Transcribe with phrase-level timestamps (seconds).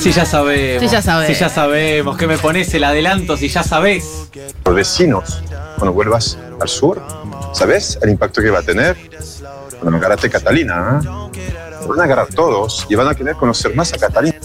[0.00, 0.82] Si ya sabemos.
[0.82, 1.34] Sí, ya sabemos.
[1.36, 2.16] Si ya sabemos.
[2.16, 4.28] que me pones el adelanto si ya sabés?
[4.64, 5.42] Los vecinos,
[5.76, 7.02] cuando vuelvas al sur,
[7.52, 8.96] ¿sabes el impacto que va a tener?
[9.80, 11.08] Cuando agarraste Catalina, ¿eh?
[11.88, 14.38] Van a agarrar todos y van a querer conocer más a Catalina.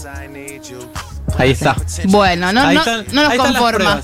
[1.38, 1.76] Ahí está.
[2.04, 4.02] Bueno, no, Ahí no, están- no nos conforma.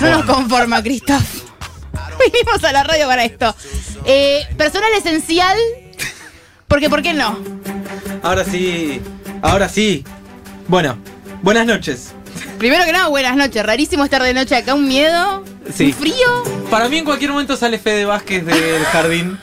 [0.00, 1.22] No nos conforma, Christoph.
[2.32, 3.54] Vinimos a la radio para esto.
[4.04, 5.56] Eh, personal esencial.
[6.68, 7.38] Porque, ¿por qué no?
[8.26, 9.00] Ahora sí.
[9.40, 10.02] Ahora sí.
[10.66, 10.98] Bueno,
[11.42, 12.12] buenas noches.
[12.58, 13.64] Primero que nada, buenas noches.
[13.64, 15.44] Rarísimo estar de noche acá, un miedo.
[15.72, 15.86] Sí.
[15.86, 16.42] Un frío.
[16.68, 19.38] Para mí en cualquier momento sale Fede Vázquez del jardín.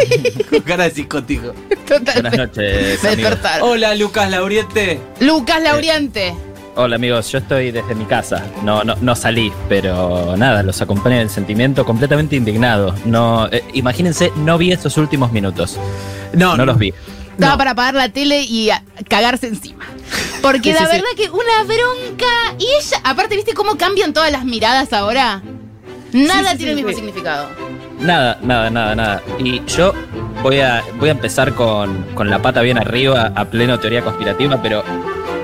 [0.50, 1.54] Con cara de psicótico.
[1.88, 2.20] Totalmente.
[2.20, 3.70] Buenas noches, Me despertaron.
[3.70, 5.00] Hola Lucas Lauriente.
[5.20, 6.34] Lucas Lauriente.
[6.74, 8.44] Hola amigos, yo estoy desde mi casa.
[8.62, 12.94] No, no, no salí, pero nada, los acompaña en el sentimiento completamente indignado.
[13.06, 15.78] No, eh, imagínense, no vi estos últimos minutos.
[16.34, 16.92] No, No los vi.
[17.36, 17.58] Estaba No.
[17.58, 19.84] para apagar la tele y a- cagarse encima.
[20.42, 20.92] Porque Sí, la sí, sí.
[20.92, 22.54] verdad que una bronca.
[22.58, 25.42] Y ella, aparte, ¿viste cómo cambian todas las miradas ahora?
[26.12, 26.96] Nada Sí, sí, tiene el mismo sí.
[26.96, 27.48] significado.
[28.00, 29.22] Nada, nada, nada, nada.
[29.38, 29.92] Y yo
[30.42, 34.62] voy a, voy a empezar con, con la pata bien arriba, a pleno teoría conspirativa,
[34.62, 34.82] pero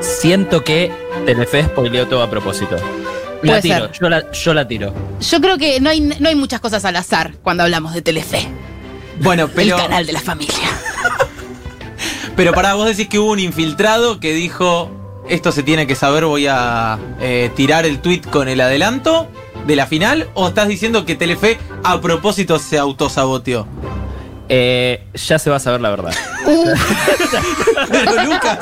[0.00, 0.92] siento que
[1.26, 2.76] Telefe spoileó todo a propósito.
[3.42, 3.92] La Puede tiro, ser.
[4.00, 4.94] yo la, yo la tiro.
[5.20, 8.46] Yo creo que no hay, no hay muchas cosas al azar cuando hablamos de Telefe,
[9.20, 10.54] Bueno, pero, el canal de la familia.
[12.36, 14.90] Pero para vos decís que hubo un infiltrado que dijo
[15.28, 19.28] esto se tiene que saber, voy a eh, tirar el tweet con el adelanto
[19.66, 23.66] de la final, o estás diciendo que Telefe a propósito se autosaboteó.
[24.48, 26.12] Eh, ya se va a saber la verdad.
[26.44, 26.74] Uh,
[27.88, 28.58] Pero Lucas,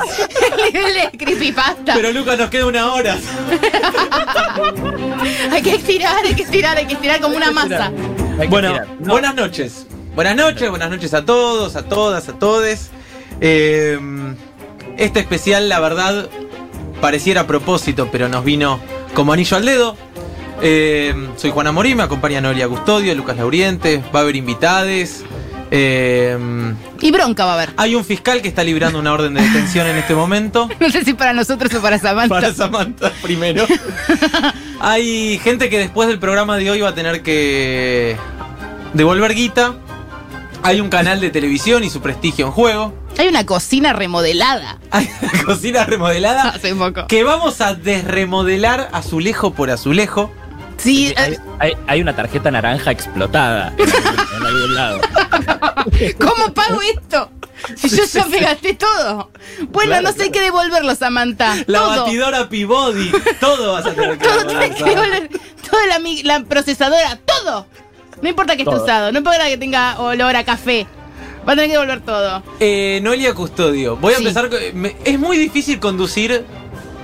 [0.50, 1.94] el nivel de creepypasta.
[1.94, 3.16] pero Lucas nos queda una hora.
[5.50, 7.91] Hay que estirar, hay que estirar, hay que estirar como una masa.
[8.50, 8.74] Bueno.
[9.00, 9.86] No, buenas noches.
[10.14, 12.91] Buenas noches, buenas noches a todos, a todas, a todes.
[13.41, 13.98] Eh,
[14.96, 16.28] este especial, la verdad,
[17.00, 18.78] pareciera a propósito, pero nos vino
[19.14, 19.97] como anillo al dedo.
[20.62, 25.25] Eh, soy Juana Morí, me acompaña Noelia Custodio, Lucas Lauriente, va a haber invitades.
[25.72, 26.37] Eh,
[27.00, 27.70] Y bronca va a haber.
[27.76, 30.69] hay un fiscal que está librando una orden de detención en este momento.
[30.81, 32.28] No sé si para nosotros o para Samantha.
[32.34, 33.64] Para Samantha primero.
[34.81, 38.16] Hay gente que después del programa de hoy va a tener que
[38.94, 39.75] devolver guita.
[40.62, 42.93] Hay un canal de televisión y su prestigio en juego.
[43.19, 47.06] Hay una cocina remodelada Hay una cocina remodelada hace poco.
[47.06, 50.31] que vamos a desremodelar azulejo por azulejo.
[50.76, 55.00] Sí, hay, eh, hay- hay una tarjeta naranja explotada en algún, en algún lado.
[56.19, 57.31] ¿cómo pago esto?
[57.76, 59.31] Si yo ya me gasté todo.
[59.69, 61.56] Bueno, Claro, no sé qué devolverlo, Samantha.
[61.66, 62.04] La todo.
[62.04, 63.12] batidora Peabody.
[63.38, 65.31] Todo vas a tener que Todo devolver, tiene que devolver.
[65.70, 67.66] Toda la, mi- la procesadora, todo.
[68.22, 68.84] No importa que esté Todo.
[68.84, 70.86] usado, no importa que tenga olor a café.
[71.48, 72.42] Va a tener que devolver todo.
[72.60, 74.22] Eh, Noelia Custodio, voy a Sí.
[74.22, 74.50] empezar.
[74.50, 76.44] con- me- es muy difícil conducir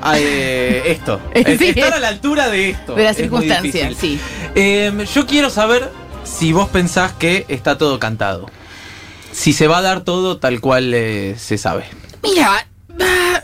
[0.02, 1.20] a eh, esto.
[1.34, 1.68] Sí.
[1.68, 2.94] Estar a la altura de esto.
[2.94, 4.18] De las es muy circunstancias, difícil.
[4.18, 4.50] sí.
[4.54, 5.90] Eh, yo quiero saber
[6.24, 8.50] si vos pensás que está todo cantado.
[9.32, 11.84] Si se va a dar todo tal cual eh, se sabe.
[12.22, 12.66] Mira,
[13.00, 13.42] ah,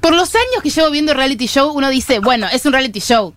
[0.00, 3.34] por los años que llevo viendo reality show, uno dice, bueno, es un reality show.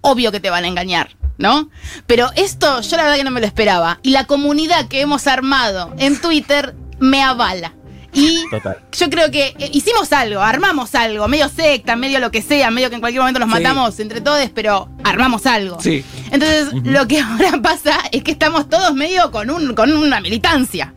[0.00, 1.70] Obvio que te van a engañar, ¿no?
[2.06, 3.98] Pero esto yo la verdad que no me lo esperaba.
[4.02, 7.72] Y la comunidad que hemos armado en Twitter me avala.
[8.12, 8.78] Y Total.
[8.92, 12.88] yo creo que eh, hicimos algo, armamos algo, medio secta, medio lo que sea, medio
[12.88, 13.62] que en cualquier momento nos Sí.
[13.62, 15.78] matamos entre todos, pero armamos algo.
[15.82, 16.02] Sí.
[16.30, 20.94] Entonces, lo que ahora pasa es que estamos todos medio con, un, con una militancia.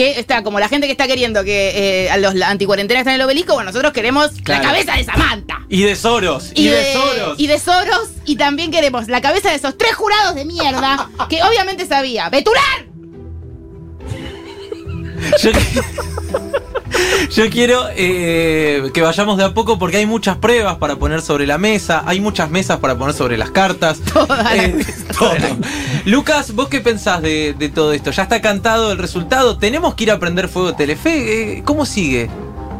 [0.00, 3.20] Que está como la gente que está queriendo que eh, a los anticuarentenas estén en
[3.20, 4.62] el obelisco, bueno, nosotros queremos Claro.
[4.62, 5.60] la cabeza de Samantha.
[5.68, 6.52] Y de Soros.
[6.54, 7.38] Y, de, Soros.
[7.38, 11.42] y de Soros, y también queremos la cabeza de esos tres jurados de mierda que
[11.42, 12.30] obviamente sabía.
[12.30, 12.86] ¡Betular!
[15.42, 15.50] Yo,
[17.30, 21.46] yo quiero eh, que vayamos de a poco porque hay muchas pruebas para poner sobre
[21.46, 24.00] la mesa, hay muchas mesas para poner sobre las cartas.
[24.12, 24.84] Todas las Eh.
[26.06, 28.10] Lucas, ¿vos qué pensás de, de todo esto?
[28.10, 29.58] ¿Ya está cantado el resultado?
[29.58, 31.58] ¿Tenemos que ir a prender fuego Telefe?
[31.58, 32.30] Eh, ¿Cómo sigue?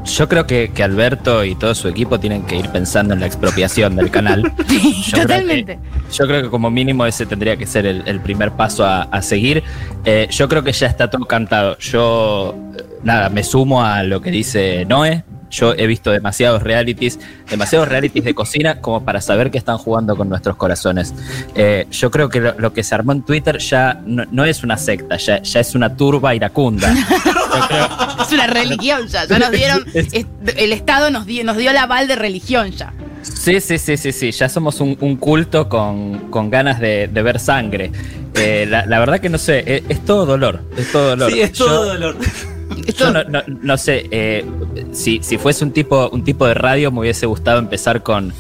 [0.05, 3.27] Yo creo que, que Alberto y todo su equipo tienen que ir pensando en la
[3.27, 4.53] expropiación del canal.
[5.13, 5.77] Creo totalmente.
[5.77, 9.03] que- yo creo que como mínimo ese tendría que ser el, el primer paso a,
[9.03, 9.63] a seguir.
[10.05, 11.79] Eh, yo creo que ya está todo cantado.
[11.79, 15.23] Yo, eh, nada, me sumo a lo que dice Noé.
[15.53, 17.19] Yo he visto demasiados realities,
[17.49, 21.13] demasiados realities de cocina como para saber que están jugando con nuestros corazones.
[21.57, 24.63] Eh, yo creo que lo, lo que se armó en Twitter ya no, no es
[24.65, 26.93] una secta, ya, ya es una turba iracunda.
[27.69, 27.89] Creo-
[28.27, 29.27] Es una religión ya.
[29.27, 29.85] Ya nos dieron.
[29.95, 30.27] es-
[30.57, 32.93] el Estado nos dio, nos dio la aval de religión ya.
[33.23, 34.31] Sí, sí, sí, sí, sí.
[34.33, 37.91] Ya somos un, un culto con, con ganas de, de ver sangre.
[38.35, 40.63] Eh, la, la verdad que no sé, es, es todo dolor.
[40.77, 41.31] Es todo dolor.
[41.31, 42.17] Sí, es todo Yo- dolor.
[42.97, 44.45] Yo no, no- no sé, eh,
[44.93, 48.33] si, si fuese un tipo, un tipo de radio me hubiese gustado empezar con,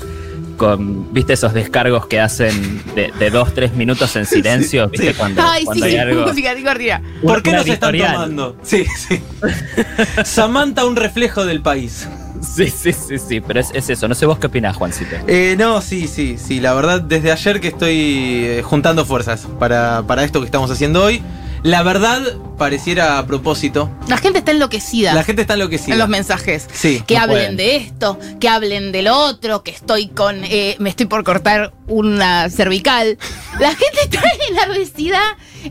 [0.60, 5.12] con viste, esos descargos que hacen de, de dos, tres minutos en silencio, Sí, viste,
[5.12, 5.18] sí.
[5.18, 6.24] cuando, Ay, sí, cuando sí, hay algo.
[7.22, 8.56] ¿Por qué nos están tomando?
[8.62, 9.22] Sí, sí.
[10.24, 12.06] Samantha, un reflejo del país.
[12.42, 14.06] Sí, sí, sí, sí, pero es, es eso.
[14.06, 15.16] No sé vos qué opinás, Juancito.
[15.26, 16.60] Eh, no, sí, sí, sí.
[16.60, 17.96] La verdad, desde ayer que estoy
[18.44, 21.22] eh, juntando fuerzas para, para esto que estamos haciendo hoy.
[21.62, 22.22] La verdad,
[22.56, 23.90] pareciera a propósito.
[24.08, 25.92] La gente está enloquecida La gente está enloquecida.
[25.94, 26.66] en los mensajes.
[26.72, 27.02] Sí.
[27.06, 27.56] Que no hablen pueden.
[27.56, 30.42] de esto, que hablen del otro, que estoy con.
[30.44, 33.18] eh, me estoy por cortar una cervical.
[33.58, 35.20] La gente está enardecida.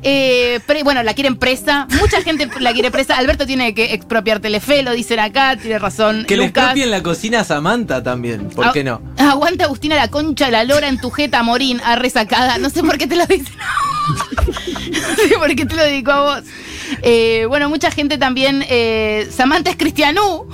[0.04, 1.88] Eh, pre- bueno, la quieren presa.
[2.00, 3.18] Mucha gente la quiere presa.
[3.18, 6.26] Alberto tiene que expropiar Telefe, lo dicen acá, tiene razón.
[6.28, 6.64] Que le Lucas.
[6.64, 8.50] expropien la cocina a Samantha también.
[8.50, 9.02] ¿Por qué no?
[9.18, 12.58] Aguanta Agustina la concha de la lora en tu jeta, Morín, a resacada.
[12.58, 13.54] No sé por qué te lo dicen.
[14.48, 16.44] no sé por qué te lo dedico a vos.
[17.02, 18.64] Eh, bueno, mucha gente también.
[18.70, 20.48] eh, Samantha es cristianú.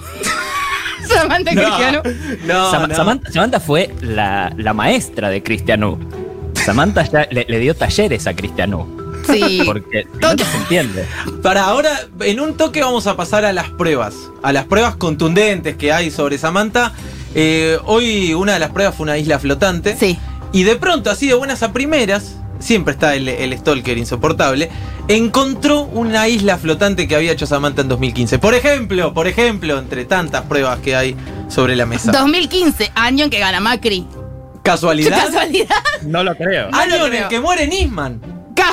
[1.07, 2.01] Samantha es cristianú.
[2.45, 2.95] no, Sam- no.
[2.95, 5.99] Samantha, Samantha fue la, la maestra de Cristianú.
[6.65, 8.94] Samantha ya le, le dio talleres a Cristianú.
[9.27, 9.61] Sí.
[9.65, 11.05] Porque si no, Todo- no se entiende.
[11.41, 11.91] Para ahora,
[12.21, 14.15] en un toque vamos a pasar a las pruebas.
[14.43, 16.93] A las pruebas contundentes que hay sobre Samantha.
[17.33, 19.95] Eh, hoy una de las pruebas fue una isla flotante.
[19.99, 20.17] Sí.
[20.53, 24.69] Y de pronto, así de buenas a primeras, siempre está el, el stalker insoportable,
[25.09, 28.39] encontró una isla flotante que había hecho Samantha en 2015.
[28.39, 31.15] Por ejemplo, por ejemplo, entre tantas pruebas que hay
[31.49, 32.11] sobre la mesa.
[32.11, 34.07] 2015, año en que gana Macri.
[34.09, 35.25] ¿Qué ¿Casualidad?
[35.25, 35.75] casualidad?
[36.07, 36.69] No lo creo.
[36.71, 38.19] Ah, Año no en el que muere Nisman.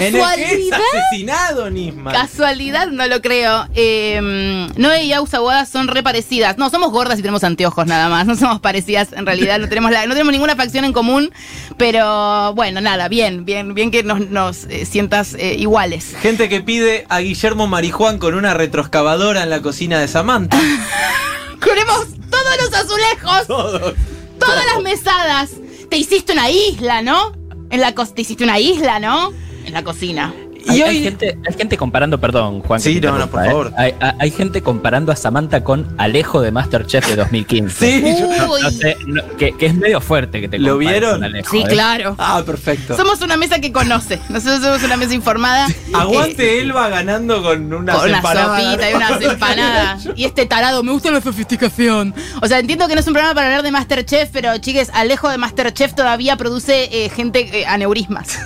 [0.00, 0.80] En el que es ¿Casualidad?
[1.08, 2.14] asesinado Nisman.
[2.14, 3.66] Casualidad, no lo creo.
[3.74, 6.58] Eh, Noé y Ausa Boada son re parecidas.
[6.58, 8.26] No, somos gordas y tenemos anteojos nada más.
[8.26, 9.58] No somos parecidas en realidad.
[9.58, 11.32] No tenemos, la- no tenemos ninguna facción en común.
[11.76, 16.14] Pero bueno, nada, bien, bien, bien que nos, nos, eh, sientas eh, iguales.
[16.20, 20.58] Gente que pide a Guillermo Marijuán con una retroexcavadora en la cocina de Samantha.
[21.62, 23.94] Curemos todos los azulejos, Todo.
[24.38, 25.50] todas las mesadas.
[25.90, 27.32] Te hiciste una isla, ¿no?
[27.70, 29.32] En la co- te hiciste una isla, ¿no?
[29.72, 30.34] En la cocina.
[30.66, 30.88] Y hay, hoy.
[30.90, 32.78] hay gente, hay gente comparando, perdón, Juan.
[32.78, 33.46] Sí, no, no, por ¿eh?
[33.48, 33.72] favor.
[33.78, 37.86] Hay, hay- hay gente comparando a Samantha con Alejo de Masterchef de 2015.
[38.02, 41.14] Sí, yo- No, sé, no, que, que es medio fuerte que te ¿Lo vieron?
[41.14, 41.66] con Alejo, Sí, ¿eh?
[41.68, 42.14] claro.
[42.18, 42.94] Ah, perfecto.
[42.98, 44.20] Somos una mesa que conoce.
[44.28, 45.68] Nosotros somos una mesa informada.
[45.94, 48.62] Aguante Elba ganando con unas Con una empanadas.
[48.62, 50.08] sopita y unas empanadas.
[50.16, 52.14] Y este tarado, me gusta la sofisticación.
[52.42, 55.30] O sea, entiendo que no es un programa para hablar de Masterchef, pero chiques, Alejo
[55.30, 58.38] de Masterchef todavía produce eh, gente eh, aneurismas.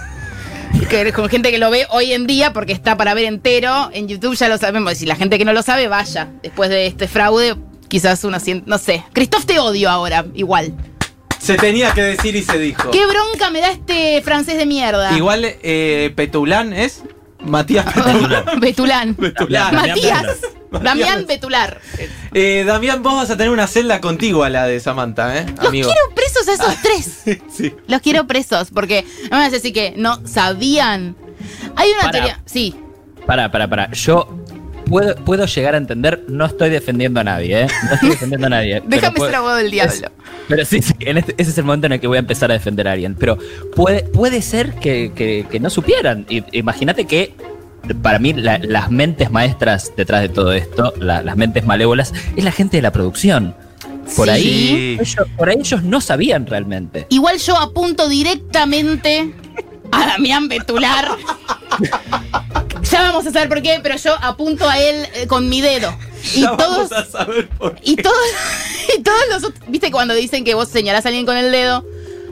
[0.89, 3.91] Que, con gente que lo ve hoy en día porque está para ver entero.
[3.93, 4.99] En YouTube ya lo sabemos.
[4.99, 6.29] Si la gente que no lo sabe, vaya.
[6.43, 7.57] Después de este fraude,
[7.89, 8.69] quizás uno siente.
[8.69, 9.05] No sé.
[9.13, 10.75] Christoph te odio ahora, igual.
[11.41, 12.91] Se tenía que decir y se dijo.
[12.91, 15.17] Qué bronca me da este francés de mierda.
[15.17, 17.03] Igual eh, Petulán es
[17.45, 18.61] Matías Petulán.
[18.61, 19.17] Betulán.
[19.19, 19.75] Betulán.
[19.75, 20.39] Damián Matías.
[20.83, 21.81] Damián Betular.
[22.35, 25.47] Eh, Damián, vos vas a tener una celda contigua a la de Samantha, ¿eh?
[25.57, 25.91] Los Amigo.
[25.91, 27.41] quiero presos a esos tres.
[27.53, 27.75] Sí.
[27.89, 31.17] Los quiero presos, porque no me vas a decir que no sabían.
[31.77, 32.41] Hay una teoría.
[32.45, 32.75] Sí.
[33.27, 33.91] Pará, pará, pará.
[33.93, 34.29] Yo
[34.89, 37.67] puedo, puedo llegar a entender, no estoy defendiendo a nadie, ¿eh?
[37.89, 38.83] No estoy defendiendo a nadie.
[38.87, 39.93] Déjame puedo- ser abogado del diablo.
[39.93, 40.05] Es-
[40.49, 42.51] pero sí, sí, en este- ese es el momento en el que voy a empezar
[42.51, 43.15] a defender a alguien.
[43.17, 43.37] Pero
[43.75, 46.25] puede, puede ser que, que- que no supieran.
[46.53, 47.35] Imagínate que
[47.95, 52.45] para mí la- las mentes maestras detrás de todo esto, la- las mentes malévolas, es
[52.45, 53.55] la gente de la producción.
[54.17, 54.31] Por Sí.
[54.33, 57.07] ahí, ellos, por ahí ellos no sabían realmente.
[57.11, 59.35] Igual yo apunto directamente
[59.91, 61.09] a Damián Betular.
[62.91, 65.93] ya vamos a saber por qué, pero yo apunto a él eh, con mi dedo.
[66.35, 66.89] Y Ya todos.
[66.89, 67.81] vamos a saber por qué.
[67.91, 68.17] Y todos,
[68.99, 69.61] y todos los otros.
[69.69, 71.85] ¿Viste cuando dicen que vos señalás a alguien con el dedo?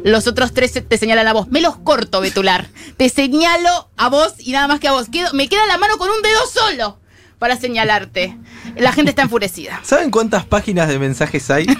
[0.04, 1.48] Los otros tres te señalan a vos.
[1.48, 2.68] Me los corto, Betular.
[2.96, 5.08] Te señalo a vos y nada más que a vos.
[5.08, 7.00] Quedo- me queda la mano con un dedo solo
[7.38, 8.38] para señalarte.
[8.76, 9.80] La gente está enfurecida.
[9.84, 11.66] ¿Saben cuántas páginas de mensajes hay?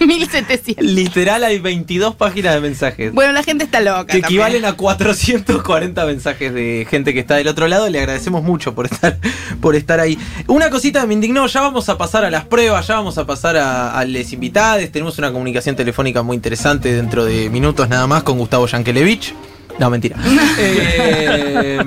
[0.00, 0.84] 1700.
[0.84, 3.12] Literal hay 22 páginas de mensajes.
[3.12, 4.06] Bueno, la gente está loca.
[4.06, 4.24] que también.
[4.26, 7.88] equivalen a 440 mensajes de gente que está del otro lado.
[7.88, 9.18] Le agradecemos mucho por estar,
[9.60, 10.16] por estar ahí.
[10.46, 13.56] Una cosita me indignó, ya vamos a pasar a las pruebas, ya vamos a pasar
[13.56, 14.88] a, a les invitados.
[14.90, 19.34] Tenemos una comunicación telefónica muy interesante dentro de minutos nada más con Gustavo Yankelevich.
[19.78, 20.16] No, mentira.
[20.60, 21.78] Eh,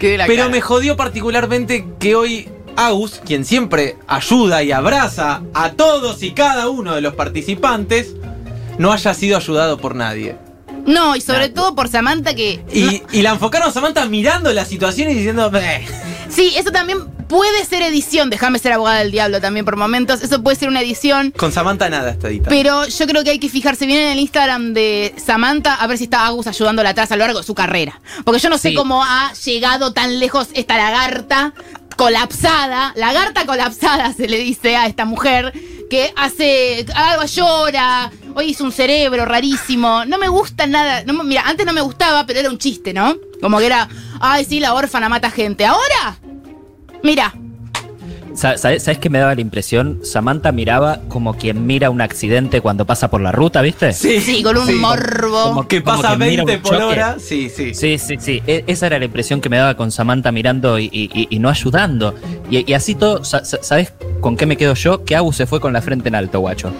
[0.00, 0.48] pero cara.
[0.48, 6.68] me jodió particularmente que hoy Agus, quien siempre ayuda y abraza a todos y cada
[6.68, 8.14] uno de los participantes,
[8.78, 10.36] no haya sido ayudado por nadie.
[10.86, 11.54] No, y sobre Nah.
[11.54, 12.64] todo por Samantha que.
[12.72, 15.86] Y, y la enfocaron a Samantha mirando la situación y diciendo, "Meh".
[16.30, 18.30] Sí, eso también puede ser edición.
[18.30, 20.22] Déjame ser abogada del diablo también por momentos.
[20.22, 21.32] Eso puede ser una edición.
[21.36, 22.48] con Samantha nada está editado.
[22.50, 25.98] Pero yo creo que hay que fijarse bien en el Instagram de Samantha a ver
[25.98, 28.00] si está Agus ayudándola atrás a lo largo de su carrera.
[28.24, 28.74] Porque yo no sé Sí.
[28.74, 31.52] cómo ha llegado tan lejos esta lagarta
[31.96, 35.52] colapsada, lagarta colapsada se le dice a esta mujer
[35.90, 41.66] que hace algo llora, hoy hizo un cerebro rarísimo, no me gusta nada, mira, antes
[41.66, 43.16] no me gustaba, pero era un chiste, ¿no?
[43.40, 43.88] Como que era,
[44.20, 46.18] ay sí, la órfana mata gente, ahora,
[47.02, 47.34] mira,
[48.40, 50.00] ¿Sabes, ¿Sabes qué me daba la impresión?
[50.02, 53.92] Samantha miraba como quien mira un accidente cuando pasa por la ruta, ¿viste?
[53.92, 54.72] sí, con un sí.
[54.72, 55.42] morbo.
[55.44, 56.84] Como- Que como pasa que mira 20 un por choque.
[56.84, 57.16] hora.
[57.18, 57.74] Sí, sí.
[57.74, 58.42] Sí, sí, sí.
[58.46, 61.50] E- esa era la impresión que me daba con Samantha mirando y, y- y no
[61.50, 62.14] ayudando.
[62.50, 63.92] Y, y así todo, sa- sa- ¿sabes
[64.22, 65.04] con qué me quedo yo?
[65.04, 66.72] Que Agus se fue con la frente en alto, guacho.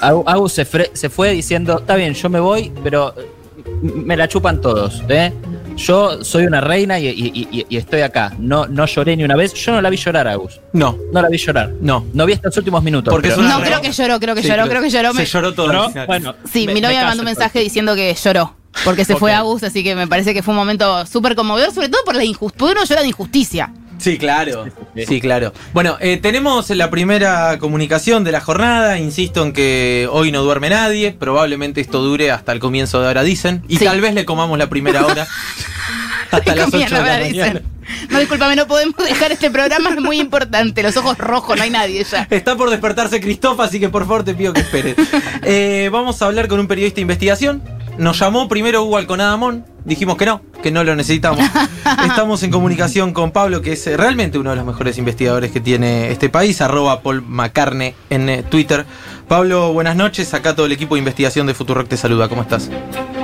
[0.00, 3.26] Agu- Agus se, fue diciendo, está bien, yo me voy, pero eh,
[3.82, 5.32] m- me la chupan todos, ¿eh?
[5.76, 8.32] Yo soy una reina y, y- y- y estoy acá.
[8.38, 9.52] No, no lloré ni una vez.
[9.54, 10.60] Yo no la vi llorar, Agus.
[10.72, 11.72] No, No la vi llorar.
[11.80, 12.06] no.
[12.12, 13.12] No vi estos últimos minutos.
[13.12, 15.12] Porque pero- No, creo que lloró, creo que Sí, lloró, creo que lloró.
[15.12, 15.72] Se me- lloró todo.
[15.72, 15.90] ¿No?
[16.06, 18.54] Bueno, Sí, me- mi novia me mandó un mensaje diciendo que lloró.
[18.84, 19.38] Porque se fue Ok.
[19.38, 22.24] Agus, así que me parece que fue un momento súper conmovedor, sobre todo por la
[22.24, 22.58] injusticia.
[22.58, 23.72] Porque uno llora de injusticia.
[23.98, 24.66] Sí, claro.
[25.06, 25.20] sí.
[25.20, 25.52] Claro.
[25.72, 28.98] Bueno, eh, tenemos la primera comunicación de la jornada.
[28.98, 31.12] Insisto en que hoy no duerme nadie.
[31.12, 33.62] Probablemente esto dure hasta el comienzo de hora, dicen.
[33.68, 33.84] Y Sí.
[33.84, 35.26] tal vez le comamos la primera hora.
[36.30, 37.28] hasta las 8 Comían, de la ahora mañana.
[37.52, 37.62] dicen.
[38.10, 40.82] No, discúlpame, no podemos dejar este programa, es muy importante.
[40.82, 42.26] Los ojos rojos, no hay nadie ya.
[42.30, 44.96] Está por despertarse Cristóf, así que por favor te pido que esperes.
[45.46, 47.62] Eh, vamos a hablar con un periodista de investigación.
[47.98, 49.64] Nos llamó primero Hugo Alconadamón.
[49.84, 51.40] Dijimos que no, que no lo necesitamos.
[52.06, 55.60] Estamos en comunicación con Pablo, que es eh, realmente uno de los mejores investigadores que
[55.60, 56.60] tiene este país.
[56.60, 58.84] Arroba Paul McCartney en eh, Twitter.
[59.28, 60.34] Pablo, buenas noches.
[60.34, 62.28] Acá todo el equipo de investigación de Futurock te saluda.
[62.28, 62.70] ¿Cómo estás?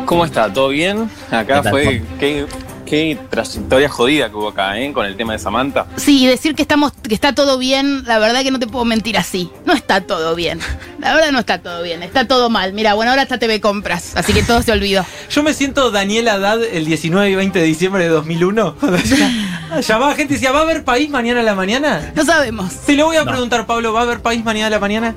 [0.05, 0.53] ¿Cómo está?
[0.53, 1.11] ¿Todo bien?
[1.31, 2.03] Acá ¿Qué tal, fue.
[2.19, 2.47] Qué,
[2.90, 4.92] qué trayectoria jodida que hubo acá, ¿eh?
[4.92, 5.87] Con el tema de Samantha.
[5.97, 9.16] Sí, decir que estamos, que está todo bien, la verdad que no te puedo mentir
[9.16, 9.49] así.
[9.64, 10.59] No está todo bien.
[10.99, 12.73] La verdad no está todo bien, está todo mal.
[12.73, 15.06] Mira, bueno, ahora está TV Compras, así que todo se olvidó.
[15.30, 18.76] Yo me siento Daniel Haddad el 19 y 20 de diciembre de 2001.
[19.87, 22.12] Llamaba gente y decía, ¿va a haber país mañana a la mañana?
[22.16, 22.75] No sabemos.
[22.87, 23.30] Te lo voy a No.
[23.30, 25.14] preguntar, Pablo, ¿va a haber país mañana a la mañana?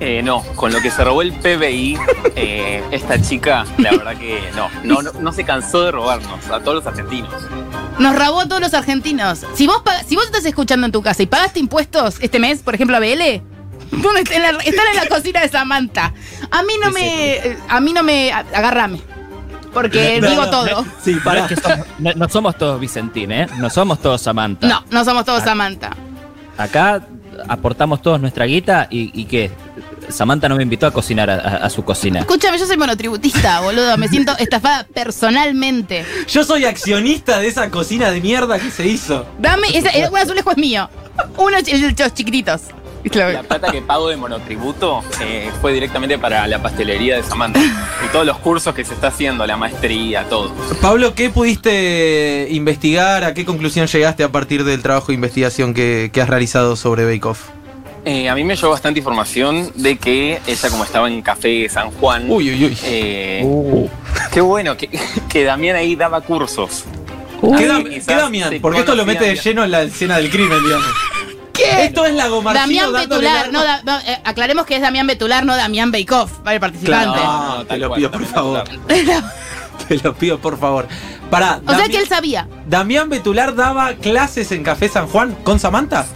[0.00, 1.98] Eh, no, con lo que se robó el PBI,
[2.36, 6.60] eh, esta chica, la verdad que no, no, no, no se cansó de robarnos a
[6.60, 7.32] todos los argentinos.
[7.98, 9.44] Nos robó a todos los argentinos.
[9.54, 12.60] Si vos, pag- si vos estás escuchando en tu casa y pagaste impuestos este mes,
[12.60, 13.42] por ejemplo, a BL,
[13.90, 16.14] ¿dónde está en la- están en la cocina de Samantha.
[16.50, 17.32] A mí no me.
[17.38, 18.30] eh, A mí no me.
[18.32, 19.00] Agárrame.
[19.74, 20.84] Porque No, digo no, todo.
[21.02, 23.48] Sí, es que somos- no, no somos todos Vicentín, ¿eh?
[23.58, 24.66] No somos todos Samantha.
[24.68, 25.46] No, no somos todos Ah.
[25.46, 25.90] Samantha.
[26.56, 27.02] Acá
[27.46, 29.50] aportamos todos nuestra guita y, y ¿qué?
[30.08, 32.20] Samantha no me invitó a cocinar a, a- a su cocina.
[32.20, 33.96] Escúchame, yo soy monotributista, boludo.
[33.98, 36.04] Me siento estafada personalmente.
[36.28, 39.26] Yo soy accionista de esa cocina de mierda que se hizo.
[39.38, 39.68] Dame.
[39.76, 40.88] Ese, el- un azulejo es mío.
[41.36, 41.58] Uno
[41.98, 42.62] los chiquititos.
[43.14, 47.60] La plata que pago de monotributo eh, fue directamente para la pastelería de Samantha.
[47.60, 50.52] Y todos los cursos que se está haciendo, la maestría, todo.
[50.82, 53.24] Pablo, ¿qué pudiste investigar?
[53.24, 57.04] ¿A qué conclusión llegaste a partir del trabajo de investigación que, que has realizado sobre
[57.04, 57.44] Bake Off?
[58.04, 61.90] Eh, a mí me llegó bastante información de que ella, como estaba en Café San
[61.92, 62.78] Juan, Uy, uy, uy.
[62.84, 63.88] eh, Uh,
[64.32, 64.88] qué bueno que,
[65.28, 66.84] que Damián ahí daba cursos.
[67.56, 68.58] ¿Qué, da- quizás qué Damián?
[68.60, 70.86] Porque esto lo mete de lleno en la escena del crimen, digamos.
[71.58, 71.84] ¿Qué?
[71.84, 73.82] Esto es la Damián Betular, el no, arma.
[73.82, 77.18] da- no, eh, aclaremos que es Damián Betular, no Damián Beikoff, vale, participante.
[77.18, 77.22] Claro.
[77.24, 78.64] No, No, te lo cual, pido, por favor.
[79.88, 80.86] Te lo pido, por favor.
[81.30, 82.48] Pará, o sea Dami- que él sabía.
[82.66, 86.06] Damián Betular daba clases en Café San Juan con Samantha.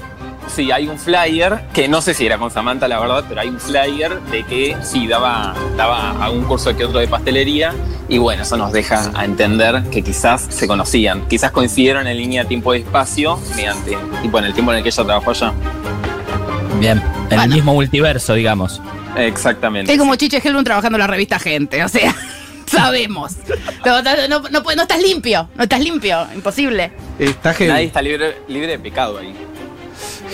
[0.54, 3.49] Sí, hay un flyer, que no sé si era con Samantha, la verdad, pero hay
[3.49, 7.73] un flyer de que sí, daba, daba algún curso que otro de pastelería.
[8.09, 11.26] Y bueno, eso nos deja a entender que quizás se conocían.
[11.28, 14.90] Quizás coincidieron en línea tiempo y espacio mediante, tipo en el tiempo en el que
[14.90, 15.52] ella trabajó allá.
[16.78, 18.82] bien, en el mismo multiverso, digamos.
[19.16, 19.90] Exactamente.
[19.92, 22.14] Es como Chiche Helblum trabajando en la revista Gente, o sea,
[22.66, 23.32] sabemos.
[23.87, 26.92] No, no, no, no puede- no estás limpio, no estás limpio, imposible.
[27.18, 29.35] Está Nadie está libre, libre de pecado ahí.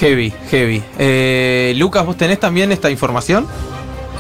[0.01, 0.83] Heavy, heavy.
[0.99, 3.47] Eh, Lucas, ¿vos tenés también esta información?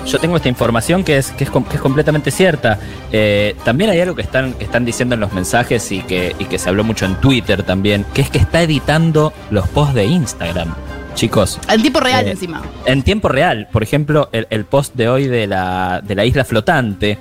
[0.06, 2.78] Yo tengo esta información que es, que es, com- que es completamente cierta.
[3.12, 6.46] Eh, también hay algo que están, que están diciendo en los mensajes y que, y
[6.46, 10.06] que se habló mucho en Twitter también, que es que está editando los posts de
[10.06, 10.74] Instagram.
[11.14, 12.62] Chicos, En tipo real Eh, encima.
[12.86, 16.44] en tiempo real, por ejemplo, el, el post de hoy de la, de la isla
[16.44, 17.18] flotante,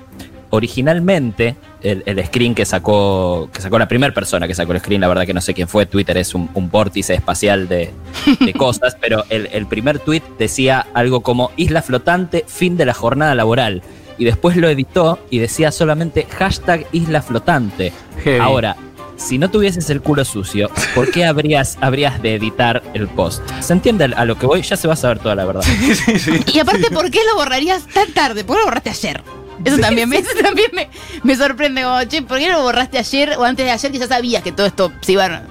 [0.50, 5.02] originalmente el, el screen que sacó, que sacó la primera persona que sacó el screen,
[5.02, 7.92] la verdad que no sé quién fue, Twitter es un, un vórtice espacial de,
[8.40, 12.94] de cosas, pero el, el primer tweet decía algo como isla flotante, fin de la
[12.94, 13.82] jornada laboral.
[14.20, 17.94] Y después lo editó y decía solamente hashtag isla flotante.
[18.24, 18.40] Heavy.
[18.40, 18.76] Ahora,
[19.18, 23.42] si no tuvieses el culo sucio, ¿por qué habrías, habrías de editar el post?
[23.60, 24.62] ¿Se entiende a lo que voy?
[24.62, 25.62] Ya se va a saber toda la verdad.
[26.06, 26.40] sí, sí.
[26.54, 28.44] Y aparte, ¿por qué lo borrarías tan tarde?
[28.44, 29.22] ¿Por qué lo borraste ayer?
[29.66, 30.90] Eso también, me, eso también me,
[31.24, 31.82] me sorprende.
[31.84, 34.52] Como, che, ¿por qué lo borraste ayer o antes de ayer que ya sabías que
[34.52, 35.42] todo esto se iba a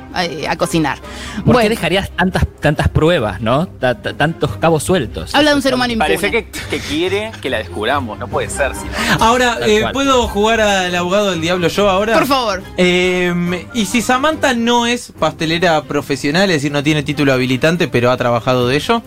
[0.48, 0.98] a cocinar.
[0.98, 3.66] ¿Por qué Bueno, dejarías tantas, tantas pruebas, no?
[3.68, 5.34] Ta- ta- tantos cabos sueltos.
[5.34, 6.16] habla de un ser humano impune.
[6.16, 8.72] Parece que, que quiere que la descubramos, no puede ser.
[9.20, 9.84] Ahora, eh.
[9.92, 12.14] ¿puedo jugar al abogado del diablo yo ahora?
[12.14, 12.62] Por favor.
[12.78, 18.10] Eh, y si Samantha no es pastelera profesional, es decir, no tiene título habilitante, pero
[18.10, 19.02] ha trabajado de ello.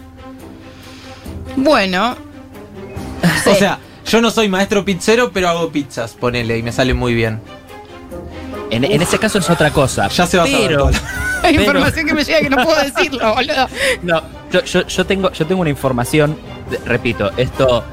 [1.55, 2.15] Bueno.
[3.45, 3.79] O sea,
[4.09, 7.39] yo no soy maestro pizzero, pero hago pizzas, ponele, y me sale muy bien.
[8.71, 10.07] En, en ese caso es otra cosa.
[10.09, 10.91] Ya se va a saber pero, todo.
[11.43, 13.67] Hay Pero- información que me llega que no puedo decirlo, boludo.
[14.03, 16.37] No, yo, yo, yo tengo, yo tengo una información,
[16.85, 17.83] repito, esto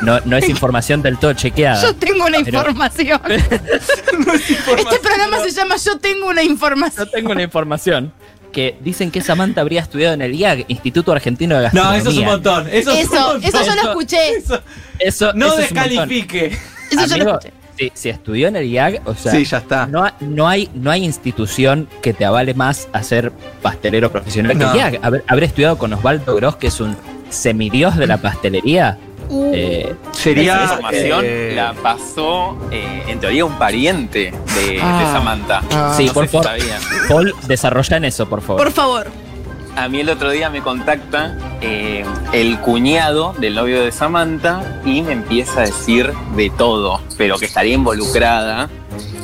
[0.00, 1.82] no, no es información del todo chequeada.
[1.82, 3.20] Yo tengo una Pero- información.
[3.28, 7.08] Este programa se llama Yo tengo una Yo información.
[7.12, 8.12] tengo una información
[8.54, 11.98] que dicen que Samantha habría estudiado en el IAG, Instituto Argentino de No, Gastronomía.
[12.00, 12.68] eso es un montón.
[12.68, 13.44] Eso, es un Eso, montón.
[13.44, 14.30] eso yo lo escuché.
[14.38, 14.60] Eso-
[14.98, 16.56] Eso, no eso es descalifique.
[16.90, 17.52] Eso yo lo escuché.
[17.78, 19.86] si, si estudió en el IAG, o sea, Sí, ya está.
[19.86, 24.66] No, no, hay, no hay institución que te avale más a ser pastelero profesional No.
[24.66, 25.00] que el IAG.
[25.04, 26.96] Haber, haber estudiado con Osvaldo Gross, que es un
[27.30, 28.96] semidios de la pastelería.
[29.34, 30.54] Uh, eh, Sería.
[30.54, 35.00] Esa información eh, la pasó, eh, en teoría, un pariente de, Ah.
[35.00, 35.62] de Samantha.
[35.72, 35.94] Ah.
[35.96, 36.46] sí, no por sé si favor.
[36.60, 36.80] sabían.
[37.08, 38.62] Paul, desarrolla en eso, por favor.
[38.62, 39.06] por favor.
[39.76, 45.02] A mí el otro día me contacta eh, el cuñado del novio de Samantha y
[45.02, 48.70] me empieza a decir de todo, pero que estaría involucrada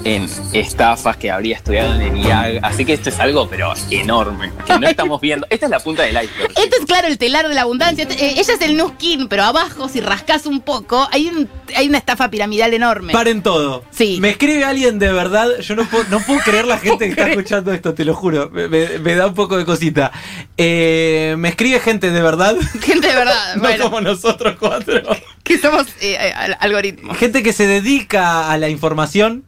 [0.04, 2.60] en estafas que habría estudiado en el IAG.
[2.64, 5.46] Así que esto es algo, pero enorme, que no estamos viendo.
[5.50, 6.50] Esta es la punta del iceberg.
[6.56, 8.02] Este es claro el telar de la abundancia.
[8.02, 11.88] Este- eh, ella es el Nuskin, pero abajo, si rascas un poco, hay, un- hay
[11.88, 13.12] una estafa piramidal enorme.
[13.12, 13.84] Paren todo.
[13.90, 14.18] Sí.
[14.20, 15.48] Me escribe alguien de verdad.
[15.60, 18.50] Yo no puedo, no puedo creer la gente que está escuchando esto, te lo juro.
[18.50, 20.10] Me, me- me da un poco de cosita.
[20.56, 22.56] Eh, me escribe gente de verdad.
[22.80, 23.54] Gente de verdad.
[23.56, 25.00] No bueno, como nosotros cuatro.
[25.44, 27.16] que somos eh, al- algoritmos.
[27.18, 29.44] Gente que se dedica a la información,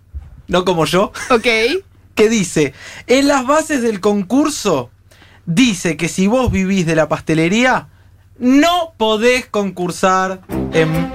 [0.49, 1.47] no como yo, Ok.
[2.15, 2.75] que dice,
[3.07, 4.91] en las bases del concurso,
[5.47, 7.89] dice que si vos vivís de la pastelería,
[8.39, 10.41] no podés concursar
[10.73, 11.11] en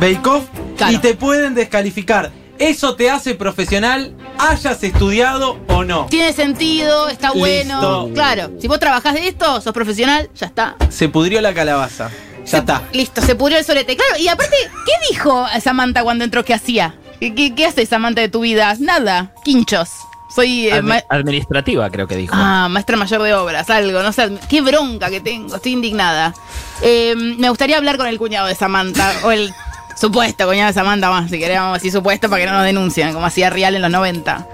[0.00, 0.44] Bake Off
[0.76, 0.92] Claro.
[0.92, 2.32] y te pueden descalificar.
[2.58, 6.06] Eso te hace profesional, hayas estudiado o no.
[6.06, 8.08] Tiene sentido, está bueno.
[8.14, 8.52] Claro.
[8.60, 10.76] Si vos trabajás de esto, sos profesional, ya está.
[10.88, 12.10] Se pudrió la calabaza.
[12.44, 12.82] Ya Se- está.
[12.92, 13.96] Listo, se pudrió el solete.
[13.96, 14.56] Claro, y aparte,
[14.86, 16.44] ¿qué dijo Samantha cuando entró?
[16.44, 16.94] ¿Qué hacía?
[17.24, 18.74] ¿Qué, qué, qué hace Samantha de tu vida?
[18.80, 19.32] Nada.
[19.44, 19.88] Quinchos.
[20.28, 22.34] Soy eh, Admi- administrativa, creo que dijo.
[22.36, 24.02] ah, maestra mayor de obras, algo.
[24.02, 25.56] No sé, qué bronca que tengo.
[25.56, 26.34] Estoy indignada.
[26.82, 29.54] Eh, me gustaría hablar con el cuñado de Samantha, o el
[29.96, 33.24] supuesto cuñado de Samantha, más, si queremos así supuesto, para que no nos denuncien, como
[33.24, 34.46] hacía Real en los 90.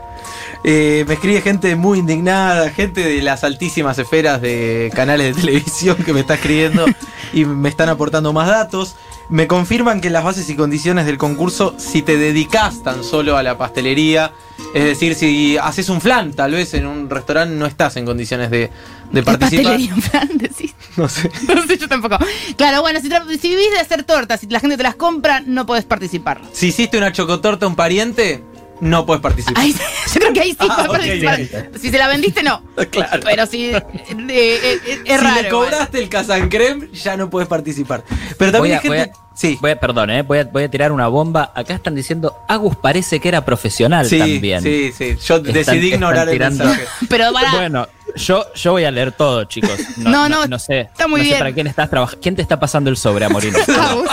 [0.62, 5.96] Eh, me escribe gente muy indignada, gente de las altísimas esferas de canales de televisión
[6.04, 6.84] que me está escribiendo
[7.32, 8.94] y me están aportando más datos.
[9.30, 13.44] Me confirman que las bases y condiciones del concurso, si te dedicas tan solo a
[13.44, 14.32] la pastelería,
[14.74, 18.50] es decir, si haces un flan, tal vez en un restaurante no estás en condiciones
[18.50, 18.70] de, de
[19.12, 19.64] ¿Qué participar.
[19.64, 20.28] pastelería en plan?
[20.34, 20.74] Decís.
[20.96, 21.30] No sé.
[21.54, 22.18] No sé, yo tampoco.
[22.56, 23.08] Claro, bueno, si
[23.48, 26.40] vivís de hacer tortas, si la gente te las compra, no podés participar.
[26.52, 28.42] Si hiciste una chocotorta a un pariente,
[28.80, 29.62] no puedes participar.
[29.62, 29.72] Ahí,
[30.14, 31.40] yo creo que ahí sí Ah, participar.
[31.80, 32.62] Si se la vendiste, no.
[32.90, 33.22] Claro.
[33.24, 33.66] Pero si.
[33.70, 33.76] eh,
[34.28, 35.40] eh, eh, es si raro.
[35.42, 35.64] le igual.
[35.70, 38.04] cobraste el casancrem, ya no puedes participar.
[38.38, 38.88] Pero Voy también a, hay gente.
[38.88, 39.58] voy a- sí.
[39.60, 41.52] voy a- perdón, eh, voy, a, voy a tirar una bomba.
[41.54, 44.62] Acá están diciendo, Agus parece que era profesional Sí, también.
[44.62, 45.16] sí, sí.
[45.24, 46.84] Yo Están- decidí ignorar el mensaje.
[47.08, 47.52] Pero para.
[47.52, 49.78] Bueno, yo, yo voy a leer todo, chicos.
[49.96, 50.82] No, no, no, sé.
[50.82, 51.38] está muy no sé bien.
[51.38, 52.20] para quién estás trabajando.
[52.22, 53.58] ¿Quién te está pasando el sobre, Amorino?
[53.68, 54.10] Agus.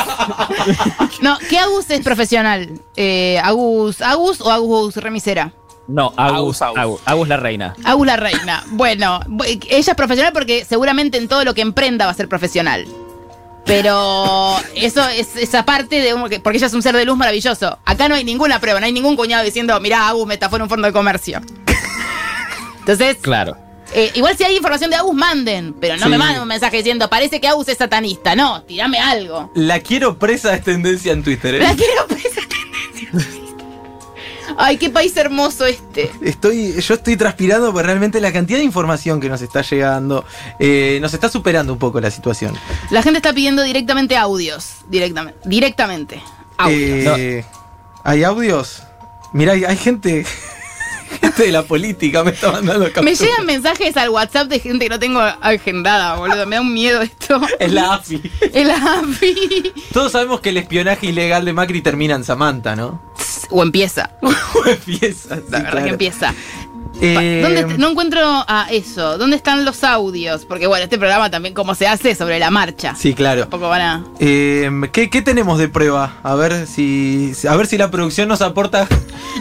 [1.21, 2.69] No, ¿qué Agus es profesional?
[2.95, 5.51] Eh, ¿Agus, Agus o Agus remisera?
[5.87, 7.27] No, Agus, Agus, Agus.
[7.29, 7.73] La reina.
[7.85, 8.63] Agus la reina.
[8.71, 12.27] Bueno, bu- ella es profesional porque seguramente en todo lo que emprenda va a ser
[12.27, 12.85] profesional.
[13.65, 17.79] Pero eso es esa parte de un- porque ella es un ser de luz maravilloso.
[17.85, 20.63] Acá no hay ninguna prueba, no hay ningún cuñado diciendo, mirá, Agus me estafó en
[20.63, 21.41] un fondo de comercio.
[22.79, 23.57] Entonces, Claro.
[23.93, 26.09] Eh, igual si hay información de Agus, manden, pero no Sí.
[26.09, 28.35] me manden un mensaje diciendo, parece que Agus es satanista.
[28.35, 29.51] No, tirame algo.
[29.55, 31.55] La quiero presa es tendencia en Twitter.
[31.55, 31.59] ¿eh?
[31.59, 33.27] La quiero presa tendencia.
[34.59, 36.09] Ay, qué país hermoso este.
[36.21, 40.25] Estoy, yo estoy transpirando porque realmente la cantidad de información que nos está llegando
[40.59, 42.55] eh, nos está superando un poco la situación.
[42.89, 44.77] La gente está pidiendo directamente audios.
[44.87, 45.39] Directamente.
[45.45, 46.21] Directamente.
[46.57, 47.19] Audios.
[47.19, 47.45] Eh,
[48.03, 48.81] ¿Hay audios?
[49.33, 50.25] Mira, hay, hay gente,
[51.21, 53.19] gente de la política me está mandando Me capturas.
[53.19, 56.45] llegan mensajes al WhatsApp de gente que no tengo agendada, boludo.
[56.45, 57.39] Me da un miedo esto.
[57.59, 58.21] Es la AFI.
[58.53, 59.73] El AFI.
[59.93, 63.01] Todos sabemos que el espionaje ilegal de Macri termina en Samantha, ¿no?
[63.49, 64.11] O empieza.
[64.21, 65.35] O empieza.
[65.37, 65.83] sí, La verdad claro.
[65.85, 66.33] que empieza.
[67.01, 69.17] Eh, ¿Dónde est- no encuentro a eso.
[69.17, 70.45] ¿Dónde están los audios?
[70.45, 72.95] Porque bueno, este programa también cómo se hace sobre la marcha.
[72.95, 73.41] Sí, claro.
[73.41, 74.05] Tampoco van a.
[74.19, 76.13] Eh, ¿qué, qué tenemos de prueba?
[76.23, 78.87] A ver si a ver si la producción nos aporta.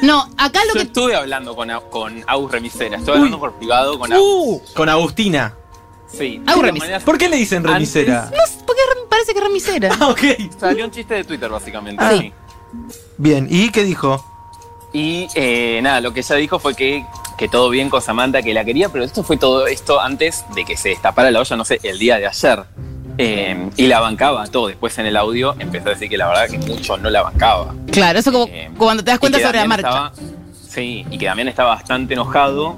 [0.03, 0.87] No, acá lo Yo que.
[0.87, 2.99] estuve hablando con, con Agus Remisera.
[2.99, 4.23] Estuve hablando por privado con Agus.
[4.25, 5.55] Uh, con Agustina.
[6.13, 6.43] Sí.
[6.47, 8.25] Agus De Remis- maneras- ¿Por qué le dicen remisera?
[8.25, 9.97] Antes- No sé, porque parece que es remisera.
[10.01, 10.21] Ah, ok.
[10.61, 12.03] Salió un chiste de Twitter, básicamente.
[12.05, 12.13] Ah.
[12.19, 12.33] sí.
[13.17, 14.23] Bien, ¿y qué dijo?
[14.93, 17.05] Y eh, nada, lo que ella dijo fue que,
[17.37, 20.65] que todo bien con Samantha, que la quería, pero esto fue todo esto antes de
[20.65, 22.65] que se destapara la olla, no sé, el día de ayer.
[23.19, 24.69] Eh, y la bancaba todo.
[24.69, 27.75] Después en el audio empezó a decir que la verdad que mucho no la bancaba.
[27.91, 29.89] Claro, eso como Eh, cuando te das cuenta sobre la marcha.
[29.89, 30.13] estaba-
[30.69, 32.77] sí, y que Damián estaba bastante enojado,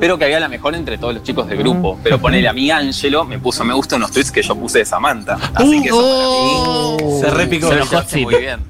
[0.00, 1.98] pero que había la mejor entre todos los chicos del grupo.
[2.02, 4.84] Pero ponele a mí, Ángelo, me puso me gusta unos tweets que yo puse de
[4.84, 5.38] Samantha.
[5.54, 7.20] Así que eso Oh.
[7.20, 7.68] Se repicó.
[7.68, 8.22] para mí Se se enojó, sí.
[8.24, 8.60] muy bien.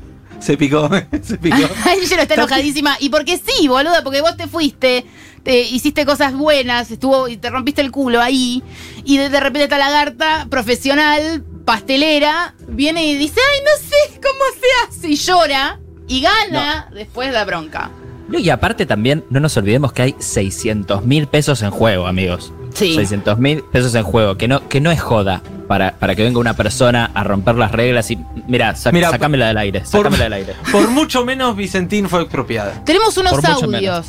[0.41, 0.89] Se picó,
[1.23, 1.57] se picó.
[1.89, 2.97] Angelo está enojadísima.
[3.01, 5.05] Y porque sí, boluda, porque vos te fuiste,
[5.43, 8.63] te hiciste cosas buenas, estuvo y te rompiste el culo ahí.
[9.05, 14.45] Y de, de repente esta lagarta profesional, pastelera, viene y dice, ay, no sé cómo
[14.55, 15.09] se hace.
[15.09, 17.91] Y llora y gana, después da bronca.
[18.29, 22.53] No, Y aparte también, no nos olvidemos que hay 600 mil pesos en juego, amigos.
[22.75, 22.95] Sí.
[22.95, 26.39] 600 mil pesos en juego, que no, que no es joda para, para que venga
[26.39, 30.25] una persona a romper las reglas y, mira, sac- Mira, sacámela del aire, por- sacámela
[30.25, 30.55] del aire.
[30.73, 32.83] Por mucho menos Vicentín fue expropiada.
[32.85, 34.07] Tenemos unos Por audios.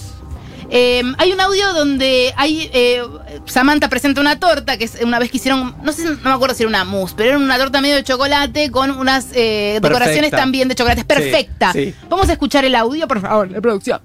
[0.73, 3.01] Eh, hay un audio donde hay eh,
[3.45, 6.55] Samantha presenta una torta, que es una vez que hicieron, no sé, no me acuerdo
[6.55, 10.15] si era una mousse, pero era una torta medio de chocolate con unas eh, decoraciones
[10.31, 10.37] Perfecta.
[10.37, 11.01] también de chocolate.
[11.01, 11.73] Es perfecta.
[11.73, 11.93] sí.
[12.09, 13.99] Vamos a escuchar el audio, por favor, de producción.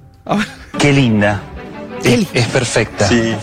[0.81, 1.40] Qué linda.
[2.07, 3.09] Es, perfecta.
[3.09, 3.35] Sí,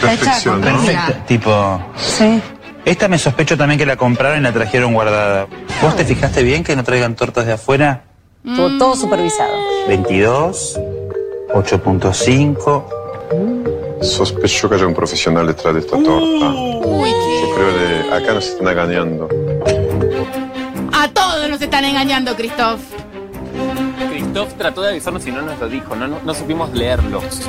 [0.00, 0.66] perfección, ¿no?
[0.66, 1.24] Perfecta.
[1.26, 1.80] Tipo.
[1.96, 2.40] Sí.
[2.84, 5.46] Esta me sospecho también que la compraron y la trajeron guardada.
[5.82, 8.04] ¿Vos te fijaste bien que no traigan tortas de afuera?
[8.44, 9.52] Todo, todo supervisado.
[9.88, 10.80] 22,
[11.54, 12.84] 8.5.
[14.00, 16.50] Sospecho que haya un profesional detrás de esta torta.
[16.86, 19.28] Uy, Yo creo que acá nos están engañando.
[20.92, 22.80] A todos nos están engañando, Christoph.
[24.32, 27.22] Christoph trató de avisarnos y no nos lo dijo, no, no, no supimos leerlo.
[27.24, 27.48] Es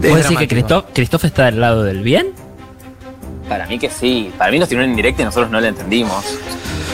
[0.00, 0.48] ¿Puedes decir que.
[0.48, 2.32] Christoph, Christoph está del lado del bien?
[3.48, 6.24] Para mí que sí, para mí nos tiraron en directo y nosotros no lo entendimos.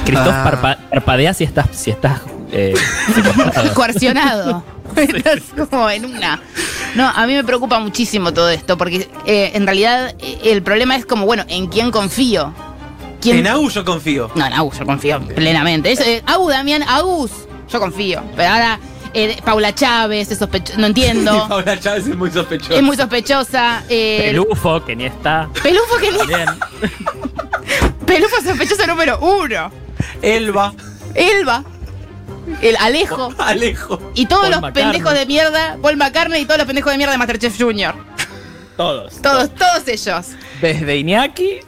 [0.05, 0.45] Christoph Ah.
[0.45, 2.21] parpa- parpadea si estás, si estás
[2.53, 2.75] eh.
[3.75, 4.63] Coercionado.
[4.97, 6.41] Estás como en una.
[6.95, 10.97] No, a mí me preocupa muchísimo todo esto, porque eh, en realidad eh, el problema
[10.97, 12.53] es como, bueno, ¿en quién confío?
[13.21, 14.31] ¿Quién- En Agus yo confío.
[14.35, 15.93] No, en Agus yo confío plenamente.
[15.93, 17.31] Es, eh, Agus, Damián, Agus,
[17.71, 18.23] yo confío.
[18.37, 18.79] Pero ahora,
[19.15, 21.47] eh, Paula Chávez, es sospecho- no entiendo.
[21.49, 22.75] Paula Chávez es muy sospechosa.
[22.75, 23.83] es muy sospechosa.
[23.89, 25.49] Eh, Pelufo, que ni está.
[25.63, 26.49] Pelufo que ni- Bien.
[28.07, 29.71] Pelufo sospechoso número uno.
[30.23, 30.73] Elba,
[31.15, 31.65] Elba.
[32.63, 33.33] El Alejo.
[33.39, 34.01] Alejo.
[34.15, 34.93] Y todos Paul los McCartney.
[34.93, 37.95] pendejos de mierda, Paul McCartney y todos los pendejos de mierda de Masterchef Junior.
[38.77, 39.21] Todos.
[39.21, 40.27] Todos, todos ellos.
[40.63, 41.61] Desde Iñaki.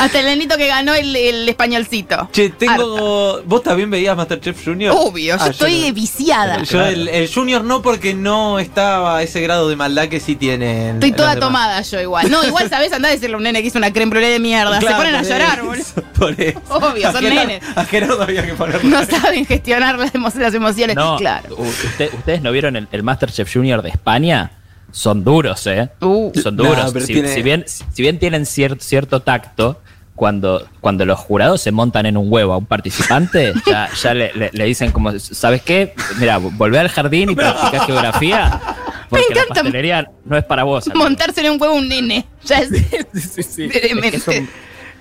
[0.00, 2.28] Hasta el nenito que ganó el, el españolcito.
[2.32, 3.42] Che, tengo.
[3.44, 4.94] ¿Vos también veías Masterchef Junior?
[4.96, 5.94] Obvio, yo Ah, estoy no.
[5.94, 6.62] viciada.
[6.62, 10.36] Yo el, el Junior no porque no estaba a ese grado de maldad que sí
[10.36, 10.94] tienen.
[10.96, 11.46] Estoy toda demás.
[11.46, 12.30] tomada yo igual.
[12.30, 14.38] No, igual sabes andar a decirle a un nene que hizo una creme brûlée de
[14.38, 14.78] mierda.
[14.78, 15.84] Claro, Se ponen a llorar, boludo.
[16.18, 16.60] Por eso.
[16.68, 17.62] Obvio, A son Gerardo- nenes.
[17.76, 18.88] A Gerardo había que ponerlo.
[18.88, 20.96] No saben gestionar las, emo- las emociones.
[20.96, 21.56] No, Claro.
[21.56, 24.50] usted- ustedes no vieron el, el Masterchef Junior de España.
[24.90, 25.90] Son duros, ¿eh?
[26.00, 26.32] Uh.
[26.42, 26.92] Son duros.
[27.04, 29.80] si, tiene- si bien, si bien tienen cier- cierto tacto,
[30.14, 34.32] cuando, cuando los jurados se montan en un huevo a un participante, ya, ya le,
[34.34, 35.94] le- le dicen como, ¿sabes qué?
[36.18, 38.60] Mira, volvé al jardín y practica geografía.
[39.10, 40.86] Porque la encanta pastelería no es para vos.
[40.86, 41.02] amigo.
[41.02, 42.26] Montársele un huevo a un nene.
[42.44, 42.68] Ya es.
[42.68, 43.64] Sí, sí, sí.
[43.72, 44.46] Es, que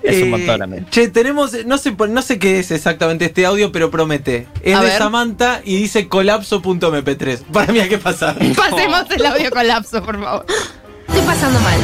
[0.04, 0.86] es un, Eh, montón.
[0.90, 4.48] Che, tenemos, no sé, no sé qué es exactamente este audio, pero promete.
[4.64, 4.98] Es A de ver.
[4.98, 7.40] Samantha y dice colapso.mp3.
[7.54, 8.36] Para mí hay que pasar.
[8.56, 10.46] Pasemos el audio colapso, por favor.
[11.08, 11.80] Estoy pasando mal.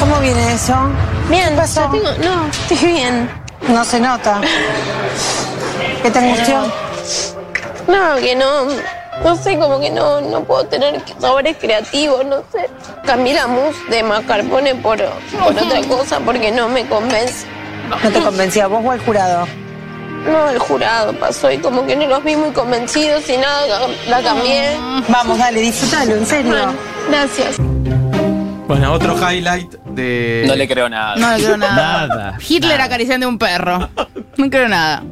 [0.00, 0.74] ¿Cómo viene eso?
[1.28, 1.88] Bien, pasó?
[1.90, 2.10] tengo.
[2.24, 3.28] No, estoy bien.
[3.68, 4.40] No se nota.
[6.02, 6.60] ¿Qué te angustió?
[7.88, 8.66] No, que no.
[9.24, 12.68] No sé, como que no, no puedo tener sabores creativos, no sé.
[13.04, 17.46] Cambié la mousse de mascarpone por, por otra cosa porque no me convence.
[18.02, 19.46] ¿No te convencía vos o el jurado?
[20.26, 24.20] No, el jurado pasó y como que no los vi muy convencidos y nada, la
[24.22, 24.76] cambié.
[25.08, 26.50] Vamos, dale, disfrútalo, en serio.
[26.50, 26.74] Bueno,
[27.08, 27.56] gracias.
[28.66, 30.44] Bueno, otro highlight de.
[30.46, 31.16] No le creo nada.
[31.16, 32.06] No le creo nada.
[32.06, 32.38] Nada.
[32.46, 33.88] Hitler nada, acariciando a un perro.
[34.36, 35.02] No creo nada.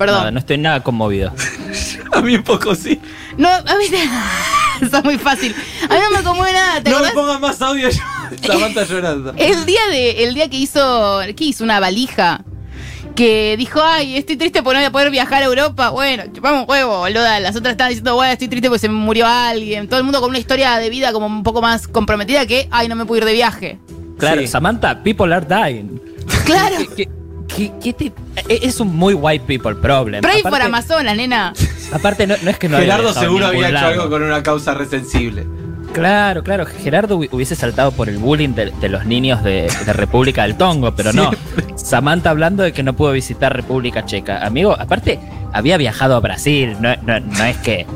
[0.00, 0.18] Perdón.
[0.18, 1.32] nada, no estoy nada conmovido.
[2.12, 3.00] A mí un poco sí.
[3.36, 3.84] No, a mí
[4.82, 5.54] Eso es muy fácil.
[5.88, 6.82] A mí no me conmueve nada.
[6.82, 7.38] ¿Te No me acordás?
[7.38, 7.88] pongas más audio.
[8.44, 9.32] Samantha llorando.
[9.36, 11.62] El día de, el día que hizo, ¿qué hizo?
[11.64, 12.40] Una valija.
[13.14, 15.90] que dijo, ay, estoy triste porque no voy a poder viajar a Europa.
[15.90, 17.38] Bueno, chupamos un huevo, boluda.
[17.40, 19.86] Las otras estaban diciendo, bueno, estoy triste porque se me murió alguien.
[19.88, 22.88] Todo el mundo con una historia de vida como un poco más comprometida que, ay,
[22.88, 23.78] no me puedo ir de viaje.
[24.18, 24.48] Claro, Sí.
[24.48, 26.00] Samantha, people are dying.
[26.44, 26.76] Claro.
[26.96, 27.19] ¿Qué- qué-
[27.82, 28.12] qué te-
[28.48, 30.22] e- es un muy white people problem.
[30.22, 31.52] Pray por Aparte- Amazonas, nena.
[31.92, 33.86] Aparte, no, no es que no Gerardo seguro había hecho lado.
[33.88, 35.46] algo con una causa resensible.
[35.92, 36.64] Claro, claro.
[36.66, 40.56] Gerardo hu- hubiese saltado por el bullying de, de los niños de, de República del
[40.56, 41.32] Tongo, pero no.
[41.74, 44.46] Samantha hablando de que no pudo visitar República Checa.
[44.46, 45.18] Amigo, aparte,
[45.52, 46.76] había viajado a Brasil.
[46.80, 47.86] No, no- no es que.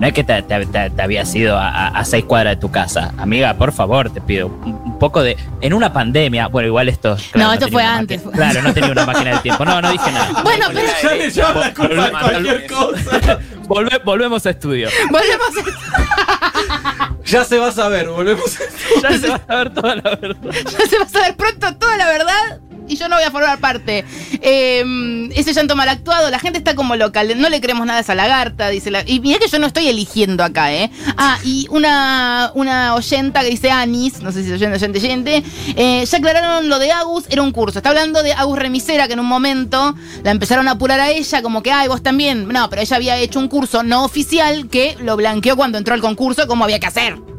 [0.00, 2.60] No es que te, te- te- te habías ido a, a- a seis cuadras de
[2.60, 3.12] tu casa.
[3.18, 5.36] Amiga, por favor, te pido un, un poco de.
[5.60, 6.48] En una pandemia.
[6.48, 7.16] Bueno, igual esto.
[7.34, 8.24] No, esto fue antes.
[8.24, 9.64] máquina- claro, no tenía una máquina del tiempo.
[9.64, 10.42] No, no dije nada.
[10.42, 13.38] Bueno, pero Ya le llevan la culpa a cualquier cosa.
[13.68, 14.88] Volve- volvemos a estudio.
[15.10, 17.14] volvemos a...
[17.24, 20.36] Ya se va a saber, volvemos a Ya se va a saber toda la verdad.
[20.52, 22.58] Ya se va a saber pronto toda la verdad
[22.90, 24.04] y yo no voy a formar parte.
[24.42, 28.02] Eh, ese llanto mal actuado, la gente está como local, no le creemos nada a
[28.02, 29.02] esa lagarta, dice la.
[29.06, 30.90] Y mira que yo no estoy eligiendo acá, ¿eh?
[31.16, 35.42] Ah, y una, una oyenta que dice Anis, no sé si es oyente, oyente, oyente,
[35.76, 37.78] eh, ya aclararon lo de Agus, era un curso.
[37.78, 41.42] Está hablando de Agus Remisera, que en un momento la empezaron a apurar a ella,
[41.42, 42.48] como que, ay, vos también.
[42.48, 46.00] No, pero ella había hecho un curso no oficial que lo blanqueó cuando entró al
[46.00, 47.29] concurso, cómo había que hacer.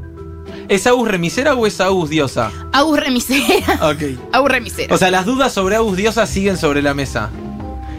[0.71, 2.49] ¿Es Agus remisera o es Agus diosa?
[2.71, 3.89] Agus Remisera.
[3.91, 4.17] Ok.
[4.31, 4.95] Agus Remisera.
[4.95, 7.29] O sea, las dudas sobre Agus diosa siguen sobre la mesa.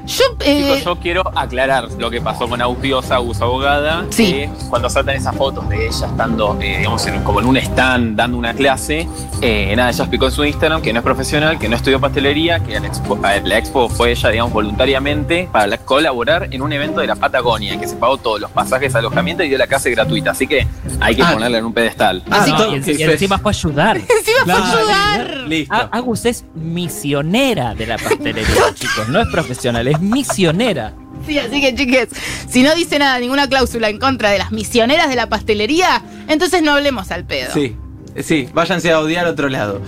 [0.06, 4.32] Yo, eh, Chicos, yo quiero aclarar lo que pasó con Austiosa, Agus Abogada, Sí.
[4.32, 8.16] que cuando saltan esas fotos de ella estando, eh, digamos, en- como en un stand
[8.16, 9.06] dando una clase,
[9.40, 12.60] eh, nada, ella explicó en su Instagram que no es profesional, que no estudió pastelería,
[12.60, 16.72] que la expo, a la expo fue ella, digamos, voluntariamente para la- colaborar en un
[16.72, 19.90] evento de la Patagonia, que se pagó todos los pasajes, alojamiento y dio la clase
[19.90, 20.66] gratuita, así que
[21.00, 21.30] hay que Ah.
[21.32, 22.22] ponerla en un pedestal.
[22.30, 23.96] Ah, Así no, que- y, fue- encima fue a ayudar.
[23.98, 25.36] encima fue a Claro, ayudar.
[25.48, 25.74] Listo.
[25.92, 29.08] Agus es misionera de la pastelería, chicos.
[29.08, 30.94] No es profesional, es misionera.
[31.26, 32.08] Sí, así que chiques,
[32.48, 36.62] si no dice nada, ninguna cláusula en contra de las misioneras de la pastelería, entonces
[36.62, 37.52] no hablemos al pedo.
[37.54, 37.76] Sí,
[38.20, 39.80] sí, váyanse a odiar a otro lado.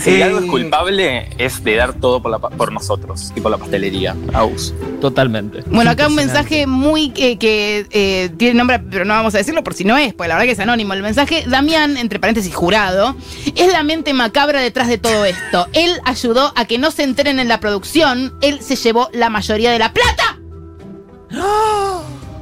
[0.00, 3.40] Si Eh, algo es culpable es de dar todo por, la pa- por nosotros y
[3.40, 4.14] por la pastelería.
[4.34, 4.74] Agus.
[5.00, 5.62] Totalmente.
[5.66, 9.64] Bueno, acá un mensaje muy eh, que eh, tiene nombre, pero no vamos a decirlo
[9.64, 10.92] por si no es, porque la verdad que es anónimo.
[10.92, 13.16] El mensaje, Damián, entre paréntesis, jurado,
[13.56, 15.66] es la mente macabra detrás de todo esto.
[15.72, 19.70] Él ayudó a que no se enteren en la producción, él se llevó la mayoría
[19.70, 20.38] de la plata.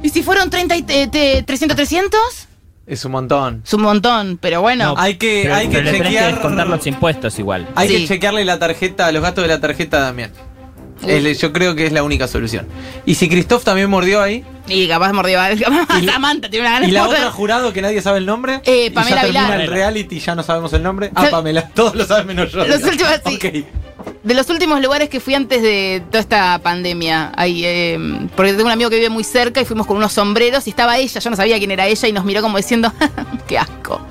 [0.01, 2.19] ¿Y si fueron 30 y, eh, te- 300, 300?
[2.89, 3.61] Es un montón.
[3.65, 4.95] Es un montón, pero bueno.
[4.97, 7.67] Hay que, Pero, hay que pero que descontar los impuestos igual.
[7.75, 7.95] Hay Sí.
[8.01, 10.31] que chequearle la tarjeta, los gastos de la tarjeta también.
[11.07, 12.67] El- yo creo que es la única solución.
[13.05, 16.73] Y si Christoph también mordió ahí, Y capaz mordió a Y la- Samantha, tiene una
[16.75, 19.43] gana y la otra jurado que nadie sabe el nombre, Eh, y Pamela ya termina
[19.45, 19.61] Vilar.
[19.61, 21.09] el reality y ya no sabemos el nombre.
[21.15, 22.65] Ah, Pamela, todos lo saben menos yo.
[22.65, 23.35] Los últimos, sí.
[23.35, 23.88] Ok.
[24.23, 27.97] De los últimos lugares que fui antes de toda esta pandemia, ahí, eh,
[28.35, 30.97] porque tengo un amigo que vive muy cerca y fuimos con unos sombreros y estaba
[30.97, 32.91] ella, yo no sabía quién era ella y nos miró como diciendo,
[33.47, 34.01] qué asco.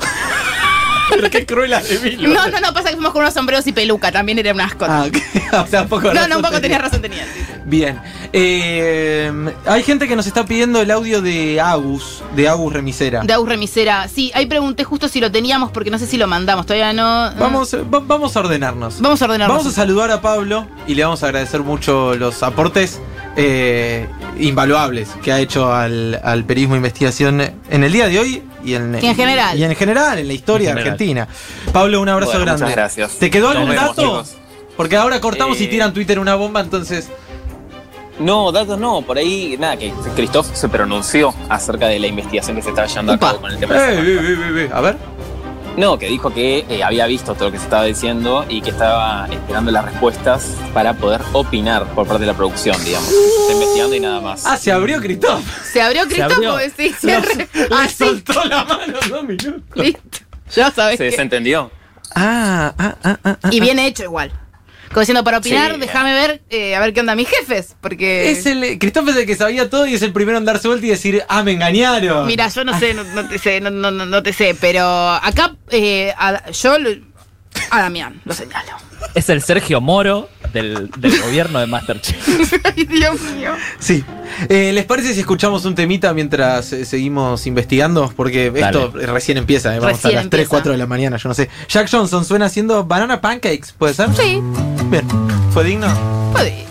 [1.10, 1.70] Pero qué cruel.
[2.18, 4.84] No, no, no, pasa que fuimos con unos sombreros y peluca, también era un asco.
[4.88, 5.06] Ah,
[5.64, 6.60] o sea, un poco no, no, un poco tenía.
[6.60, 7.26] tenía razón, tenía.
[7.64, 8.00] Bien.
[8.32, 9.32] Eh,
[9.66, 13.22] hay gente que nos está pidiendo el audio de Agus, de Agus Remisera.
[13.22, 16.26] De Agus Remisera, sí, ahí pregunté justo si lo teníamos porque no sé si lo
[16.26, 17.30] mandamos, todavía no.
[17.38, 19.00] Vamos, va- vamos a ordenarnos.
[19.00, 19.56] Vamos a ordenarnos.
[19.58, 23.00] Vamos a saludar a Pablo y le vamos a agradecer mucho los aportes
[23.38, 24.06] eh,
[24.38, 28.74] invaluables que ha hecho al, al periodismo de investigación en el día de hoy y
[28.74, 29.56] en, Y en general.
[29.58, 31.28] Y en general, en la historia En argentina.
[31.72, 32.64] Pablo, un abrazo Bueno, grande.
[32.64, 33.12] muchas gracias.
[33.18, 34.02] ¿Te quedó Nos algún vemos, dato?
[34.02, 34.34] chicos.
[34.76, 37.08] Porque ahora cortamos y Eh, tiran Twitter una bomba, entonces.
[38.18, 42.62] No, datos no, por ahí nada, que Christoph se pronunció acerca de la investigación que
[42.62, 43.26] se estaba llevando a Upa.
[43.28, 44.96] cabo con el tema de Eh, eh, eh, eh, a ver.
[45.78, 48.70] No, que dijo que eh, había visto todo lo que se estaba diciendo y que
[48.70, 53.08] estaba esperando las respuestas para poder opinar por parte de la producción, digamos.
[53.08, 54.44] Está investigando y nada más.
[54.44, 55.40] Ah, se abrió Cristóbal.
[55.72, 57.06] Se abrió Se.
[57.54, 59.62] Le Ah, sí, soltó la mano dos minutos.
[59.76, 60.18] listo.
[60.54, 61.70] Ya sabes ¿Se que- desentendió?
[62.14, 63.38] Ah, ah, ah, ah.
[63.42, 63.48] ah.
[63.52, 64.32] Y bien hecho igual.
[64.88, 65.80] Como diciendo, para opinar, Sí.
[65.80, 68.30] déjame ver, eh, a ver qué onda mis jefes, porque...
[68.30, 68.78] Es el.
[68.78, 71.22] Cristóbal es el que sabía todo y es el primero en darse vuelta y decir,
[71.28, 72.26] ah, me engañaron.
[72.26, 75.10] Mira, yo no sé, no, no te sé, no, no, no- no te sé, pero
[75.10, 76.90] acá eh, a- yo lo-
[77.70, 78.72] a Damián lo señalo.
[79.14, 82.54] Es el Sergio Moro del, del gobierno de Masterchef.
[82.64, 83.52] Ay, Dios mío.
[83.78, 84.04] Sí.
[84.48, 88.12] Eh, ¿Les parece si escuchamos un temita mientras eh, seguimos investigando?
[88.14, 90.50] Porque esto recién empieza, eh, vamos Recién a las 3, empieza.
[90.50, 91.48] 4 de la mañana, yo no sé.
[91.68, 94.08] Jack Johnson suena haciendo banana pancakes, ¿puede ser?
[94.14, 94.40] Sí,
[94.90, 95.06] Bien.
[95.52, 95.88] ¿Fue digno?
[96.32, 96.64] puede.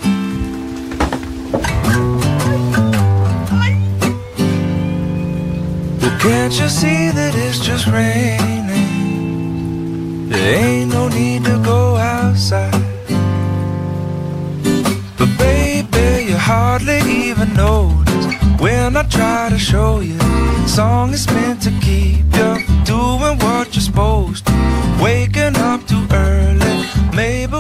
[6.02, 8.48] Well, can't you see that it's just raining?
[10.30, 12.74] There ain't no need to go outside.
[15.18, 18.26] But baby, you hardly even notice
[18.60, 20.20] when I try to show you.
[20.68, 22.52] Song is meant to keep you
[22.86, 24.54] doing what you're supposed to.
[25.02, 27.57] Waking up too early, maybe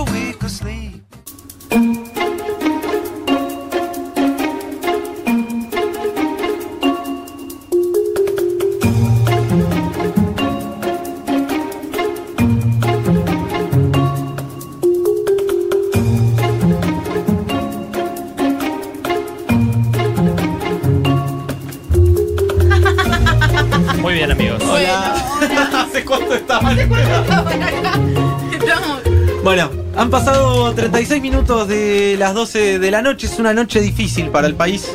[24.57, 25.73] Bien, amigos.
[25.73, 27.51] ¿Hace cuánto estaban Estamos-
[29.43, 33.27] Bueno, han pasado 36 minutos de las 12 de la noche.
[33.27, 34.89] Es una noche difícil para el país.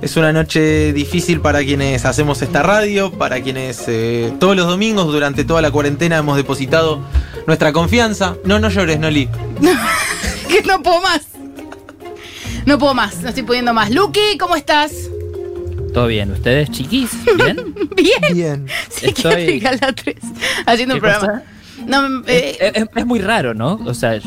[0.00, 5.06] Es una noche difícil para quienes hacemos esta radio, para quienes eh, todos los domingos
[5.06, 7.00] durante toda la cuarentena hemos depositado
[7.46, 8.36] nuestra confianza.
[8.44, 9.28] No, no llores, Noli.
[10.48, 11.22] que no puedo más.
[12.64, 13.90] No puedo más, no estoy pudiendo más.
[13.90, 14.92] Lucky, ¿cómo estás?
[15.92, 16.30] ¿Todo bien?
[16.32, 17.10] ¿Ustedes, chiquis?
[17.36, 17.56] ¿Bien?
[17.96, 18.34] Bien.
[18.34, 18.66] Bien.
[18.90, 20.16] Psiquiátrica la 3.
[20.66, 21.42] Haciendo un ¿Qué programa.
[21.86, 23.74] No, eh, Es, es- es muy raro, ¿no?
[23.86, 24.18] O sea,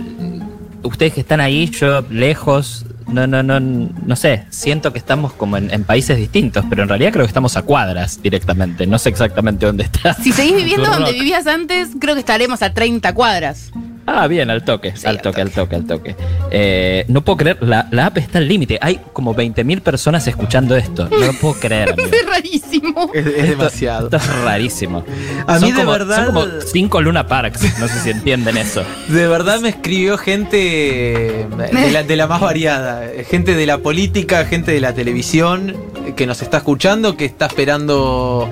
[0.83, 5.57] ustedes que están ahí, yo lejos, no, no, no, no sé, siento que estamos como
[5.57, 9.09] en, en países distintos, pero en realidad creo que estamos a cuadras directamente, no sé
[9.09, 10.13] exactamente dónde está.
[10.15, 11.13] si seguís viviendo donde rock.
[11.13, 13.71] vivías antes, creo que estaremos a 30 cuadras.
[14.05, 16.15] Ah, bien, al toque, al toque, al toque, al toque.
[16.49, 20.75] Eh, no puedo creer, la, la app está al límite, hay como 20.000 personas escuchando
[20.75, 21.91] esto, no lo puedo creer.
[21.93, 22.09] amigo.
[22.11, 23.11] Es rarísimo.
[23.13, 24.05] Es, es demasiado.
[24.07, 25.05] Esto es rarísimo.
[25.47, 28.57] A mí Son de como- verdad- Son como cinco Luna Parks, no sé si entienden
[28.57, 28.83] eso.
[29.07, 33.03] De verdad me escribió gente de la, de la más variada.
[33.29, 35.75] Gente de la política, gente de la televisión
[36.15, 38.49] que nos está escuchando, que está esperando.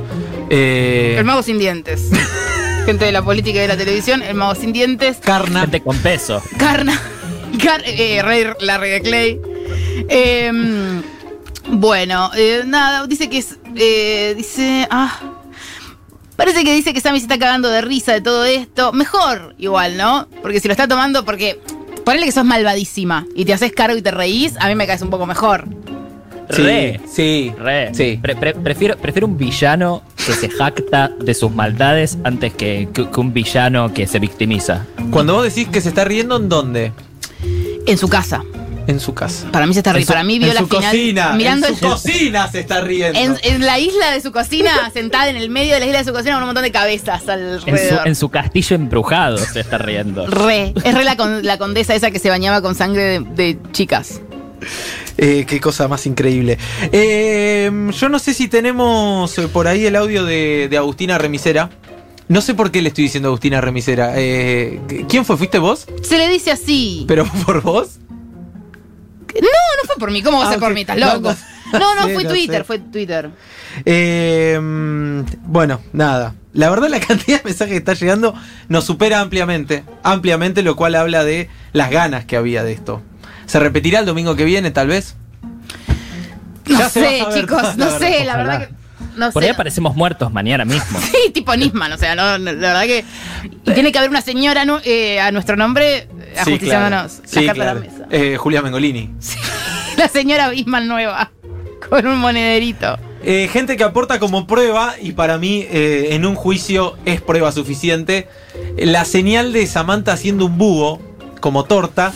[0.50, 2.10] eh, El mago sin dientes.
[2.90, 5.18] Gente de la política y de la televisión, el mago sin dientes.
[5.18, 5.62] Carna.
[5.62, 6.42] Gente con peso.
[6.58, 7.00] Carna.
[7.64, 9.40] Car eh, Rey Larry de Clay.
[10.10, 10.52] Eh,
[11.68, 13.60] bueno, eh, nada, dice que es.
[13.76, 14.88] eh, dice.
[14.90, 15.20] Ah.
[16.36, 18.92] Parece que dice que Sammy se está cagando de risa de todo esto.
[18.92, 20.28] Mejor, igual, ¿no?
[20.42, 21.60] Porque si lo está tomando, porque.
[22.04, 25.04] Ponele que sos malvadísima y te haces cargo y te reís, a mí me caes
[25.04, 25.66] un poco mejor.
[26.50, 27.00] Sí, Re.
[27.08, 27.54] sí.
[27.56, 27.94] Re.
[27.94, 28.18] Sí.
[28.20, 33.10] Pre- pre- prefiero, prefiero un villano que se jacta de sus maldades antes que, que-
[33.10, 34.86] que un villano que se victimiza.
[35.12, 36.92] Cuando vos decís que se está riendo, ¿en dónde?
[37.88, 38.44] En su casa.
[38.86, 39.48] En su casa.
[39.52, 40.14] Para mí se está En riendo.
[40.14, 40.84] Para mí vio en la su final.
[40.84, 41.34] cocina.
[41.34, 43.20] mirando en su el- cocina se está riendo.
[43.20, 46.06] En, en la isla de su cocina, sentada en el medio de la isla de
[46.06, 48.08] su cocina con un montón de cabezas En su, alrededor.
[48.08, 50.26] en su castillo embrujado se está riendo.
[50.28, 53.58] Re, es re la, con- la condesa esa que se bañaba con sangre de, de
[53.72, 54.22] chicas.
[55.18, 56.58] Eh, qué cosa más increíble.
[56.92, 61.70] Eh, yo no sé si tenemos eh, por ahí el audio de, de Agustina Remisera.
[62.28, 64.14] No sé por qué le estoy diciendo Agustina Remisera.
[64.16, 65.36] Eh, ¿Quién fue?
[65.38, 65.88] ¿Fuiste vos?
[66.04, 67.06] Se le dice así.
[67.08, 67.98] ¿Pero por vos?
[69.34, 70.22] No, no fue por mí.
[70.22, 70.82] ¿Cómo va a Ah, ser por mí?
[70.82, 71.34] ¿Estás loco?
[71.74, 71.96] no.
[71.96, 72.64] No, fue no Twitter, sé.
[72.64, 73.30] fue Twitter.
[73.86, 74.60] Eh,
[75.44, 76.36] bueno, nada.
[76.54, 78.34] La verdad la cantidad de mensajes que está llegando
[78.68, 79.84] nos supera ampliamente.
[80.04, 83.02] Ampliamente, lo cual habla de las ganas que había de esto.
[83.50, 85.16] ¿Se repetirá el domingo que viene, tal vez?
[86.68, 88.26] No Ya sé, chicos, no la sé, verdad.
[88.26, 88.80] la verdad que.
[89.18, 89.50] No Por sé.
[89.50, 91.00] ahí aparecemos muertos mañana mismo.
[91.12, 93.04] Sí, tipo Nisman, o sea, no, no, la verdad que.
[93.66, 97.24] Y tiene que haber una señora eh, a nuestro nombre eh, Sí, ajusticiándonos claro.
[97.26, 97.74] Sí, claro.
[97.74, 98.06] la mesa.
[98.12, 99.10] Eh, Julia Mengolini.
[99.98, 101.32] La señora Bisman nueva.
[101.90, 102.98] Con un monederito.
[103.24, 107.52] Eh, gente que aporta como prueba, y para mí eh, en un juicio es prueba
[107.52, 108.30] suficiente,
[108.78, 111.02] la señal de Samantha haciendo un búho
[111.42, 112.14] como torta,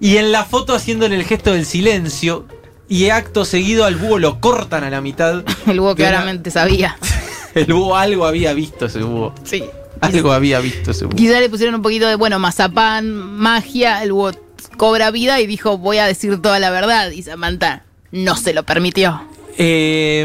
[0.00, 2.46] y en la foto haciéndole el gesto del silencio,
[2.88, 5.44] y acto seguido al búho lo cortan a la mitad.
[5.66, 6.96] El búho claramente sabía.
[7.54, 9.34] El búho algo había visto ese búho.
[9.44, 9.64] Sí.
[10.00, 11.16] Algo había visto ese búho.
[11.16, 14.32] Quizá le pusieron un poquito de, bueno, mazapán, magia, el búho
[14.76, 17.10] cobra vida y dijo, voy a decir toda la verdad.
[17.10, 19.20] Y Samantha no se lo permitió.
[19.60, 20.24] Eh,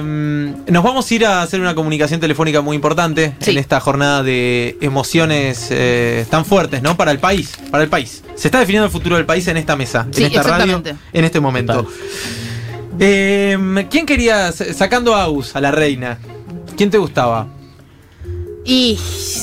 [0.67, 3.49] nos vamos a ir a hacer una comunicación telefónica muy importante Sí.
[3.49, 6.95] en esta jornada de emociones eh, tan fuertes, ¿no?
[6.95, 8.23] Para el país, para el país.
[8.35, 11.25] Se está definiendo el futuro del país en esta mesa, Sí, en esta radio, en
[11.25, 11.87] este momento.
[12.99, 16.19] Eh, ¿Quién quería, sacando a Agus, a la reina,
[16.77, 17.47] quién te gustaba?
[18.65, 18.97] Y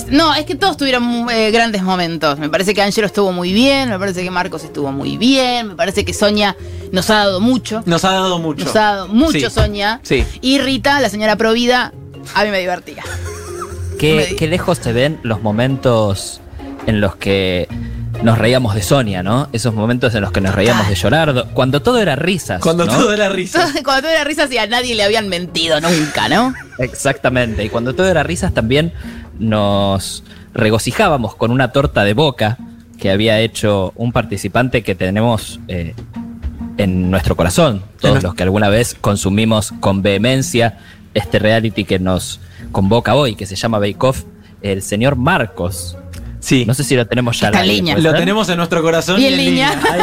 [0.08, 2.38] no, es que todos tuvieron eh, grandes momentos.
[2.38, 5.74] Me parece que Angelo estuvo muy bien, me parece que Marcos estuvo muy bien, me
[5.74, 6.56] parece que Sonia
[6.90, 7.82] nos ha dado mucho.
[7.84, 8.64] Nos ha dado mucho.
[8.64, 9.50] Nos ha dado mucho Sí.
[9.50, 10.00] Sonia.
[10.02, 10.24] Sí.
[10.40, 11.92] Y Rita, la señora Provida,
[12.34, 13.04] a mí me divertía.
[13.98, 16.40] ¿Qué, qué lejos se ven los momentos
[16.86, 17.68] en los que
[18.22, 19.48] nos reíamos de Sonia, ¿no?
[19.52, 21.46] Esos momentos en los que nos reíamos de Llorardo.
[21.54, 22.60] Cuando todo era risas.
[22.60, 22.92] Cuando ¿no?
[22.92, 23.72] todo era risa.
[23.84, 26.54] Cuando todo era risas y a nadie le habían mentido nunca, ¿no?
[26.78, 27.64] Exactamente.
[27.64, 28.92] Y cuando todo era risas también
[29.38, 32.58] nos regocijábamos con una torta de boca
[32.98, 35.94] que había hecho un participante que tenemos eh,
[36.76, 37.82] en nuestro corazón.
[38.00, 40.78] Todos los que alguna vez consumimos con vehemencia
[41.14, 42.40] este reality que nos
[42.72, 44.24] convoca hoy, que se llama Bake Off,
[44.62, 45.96] el señor Marcos.
[46.40, 46.64] Sí.
[46.66, 47.48] No sé si lo tenemos ya.
[47.48, 47.94] Está en línea.
[47.94, 49.80] ¿puede Lo tenemos en nuestro corazón Y en línea.
[49.90, 50.00] Hay,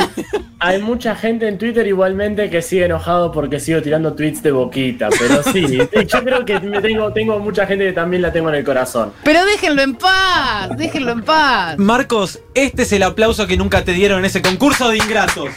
[0.60, 5.10] hay mucha gente en Twitter igualmente que sigue enojado porque sigo tirando tweets de boquita,
[5.18, 8.50] pero sí, sí, yo creo que me tengo, tengo mucha gente que también la tengo
[8.50, 9.14] en el corazón.
[9.24, 11.78] Pero déjenlo en paz, déjenlo en paz.
[11.78, 15.50] Marcos, este es el aplauso que nunca te dieron en ese concurso de ingratos.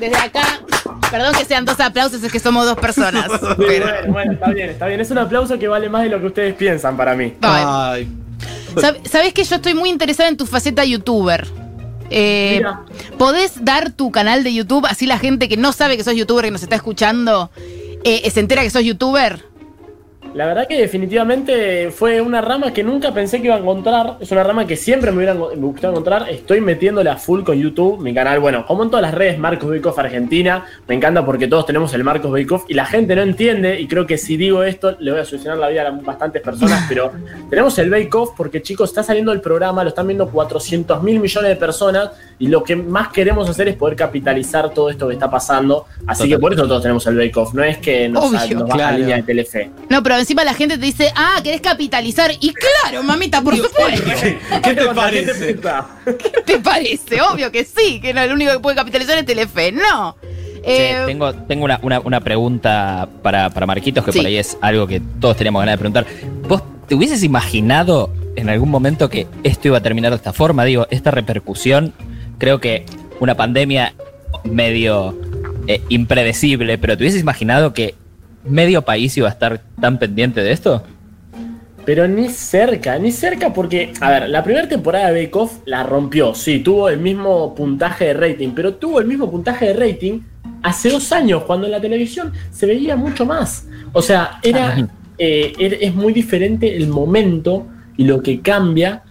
[0.00, 0.60] Desde acá,
[1.10, 3.26] perdón que sean dos aplausos, es que somos dos personas.
[3.30, 5.00] Sí, Pero- bueno, bueno, está bien, está bien.
[5.00, 7.34] Es un aplauso que vale más de lo que ustedes piensan para mí.
[7.40, 8.08] Ay.
[9.04, 11.46] ¿Sabes que yo estoy muy interesada en tu faceta youtuber?
[12.10, 12.62] Eh.
[13.18, 16.44] ¿Podés dar tu canal de YouTube así la gente que no sabe que sos youtuber,
[16.44, 17.50] que nos está escuchando,
[18.04, 19.51] eh, se entera que sos youtuber?
[20.34, 24.16] La verdad que definitivamente fue una rama que nunca pensé que iba a encontrar.
[24.20, 26.28] Es una rama que siempre me hubiera me gustado encontrar.
[26.30, 28.40] Estoy metiéndole a full con YouTube, mi canal.
[28.40, 30.64] Bueno, como en todas las redes, Marcos Bake Off Argentina.
[30.88, 33.78] Me encanta porque todos tenemos el Marcos Bake Off y la gente no entiende.
[33.80, 36.84] Y creo que si digo esto, le voy a solucionar la vida a bastantes personas.
[36.88, 37.12] Pero
[37.50, 41.20] tenemos el Bake Off porque, chicos, está saliendo el programa, lo están viendo 400 mil
[41.20, 42.10] millones de personas.
[42.38, 45.86] Y lo que más queremos hacer es poder capitalizar todo esto que está pasando.
[46.06, 47.52] Así que por eso todos tenemos el Bake Off.
[47.54, 48.58] No es que nos, Obvio.
[48.58, 48.98] nos baja Claro.
[48.98, 49.70] línea de Telefe.
[49.88, 52.30] No, pero encima la gente te dice, ah, querés capitalizar.
[52.40, 54.10] Y claro, mamita, por supuesto.
[54.62, 55.46] ¿Qué te parece?
[55.46, 55.86] ¿Qué te pasa?
[56.04, 57.20] ¿Qué te parece?
[57.20, 59.72] Obvio que sí, que no, el único que puede capitalizar es Telefe.
[59.72, 60.16] No.
[60.64, 64.18] Eh, tengo tengo una, una- una pregunta para, para Marquitos, que Sí.
[64.18, 66.06] por ahí es algo que todos tenemos ganas de preguntar.
[66.48, 70.64] ¿Vos te hubieses imaginado en algún momento que esto iba a terminar de esta forma?
[70.64, 71.92] Digo, esta repercusión,
[72.38, 72.86] creo que
[73.18, 73.94] una pandemia
[74.44, 75.18] medio
[75.66, 77.94] eh, impredecible, pero ¿te hubieses imaginado que
[78.44, 80.82] medio país iba a estar tan pendiente de esto?
[81.84, 85.82] Pero ni cerca, ni cerca porque, a ver, la primera temporada de Bake Off la
[85.82, 90.20] rompió, sí, tuvo el mismo puntaje de rating, pero tuvo el mismo puntaje de rating
[90.62, 93.66] hace dos años, cuando en la televisión se veía mucho más.
[93.92, 94.76] O sea, era,
[95.18, 97.66] eh, era- es muy diferente el momento
[97.96, 99.02] y lo que cambia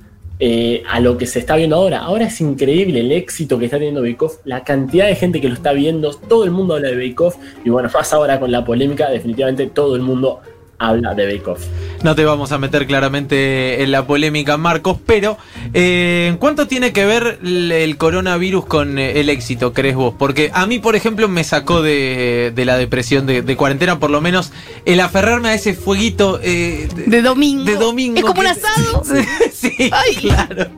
[0.44, 2.00] eh, a lo que se está viendo ahora.
[2.00, 5.54] Ahora es increíble el éxito que está teniendo Bake la cantidad de gente que lo
[5.54, 9.12] está viendo, todo el mundo habla de Bake y bueno, más ahora con la polémica,
[9.12, 10.42] definitivamente todo el mundo
[10.82, 11.64] habla de Bake Off.
[12.04, 15.38] No te vamos a meter claramente en la polémica, Marcos, pero
[15.74, 20.16] eh, ¿en cuánto tiene que ver el, coronavirus con eh, el éxito, crees vos?
[20.18, 24.10] Porque a mí, por ejemplo, me sacó de, de la depresión de, de cuarentena, por
[24.10, 24.52] lo menos
[24.86, 27.66] el aferrarme a ese fueguito eh, de, de domingo.
[27.66, 28.18] de domingo.
[28.18, 29.04] Es como un asado.
[29.54, 30.16] sí, Ay.
[30.16, 30.72] claro.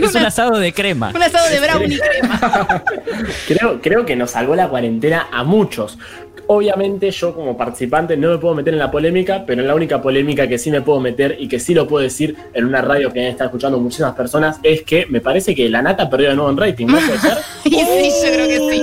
[0.00, 1.12] Es un asado de crema.
[1.14, 2.84] Un asado de brownie crema.
[3.46, 5.98] Creo, creo que nos salvó la cuarentena a muchos.
[6.52, 10.02] Obviamente yo como participante no me puedo meter en la polémica, pero en la única
[10.02, 13.12] polémica que sí me puedo meter y que sí lo puedo decir en una radio
[13.12, 16.50] que está escuchando muchísimas personas es que me parece que la nata perdió de nuevo
[16.50, 17.38] en rating, ¿no puede ser?
[17.66, 18.82] Y sí, yo creo que sí.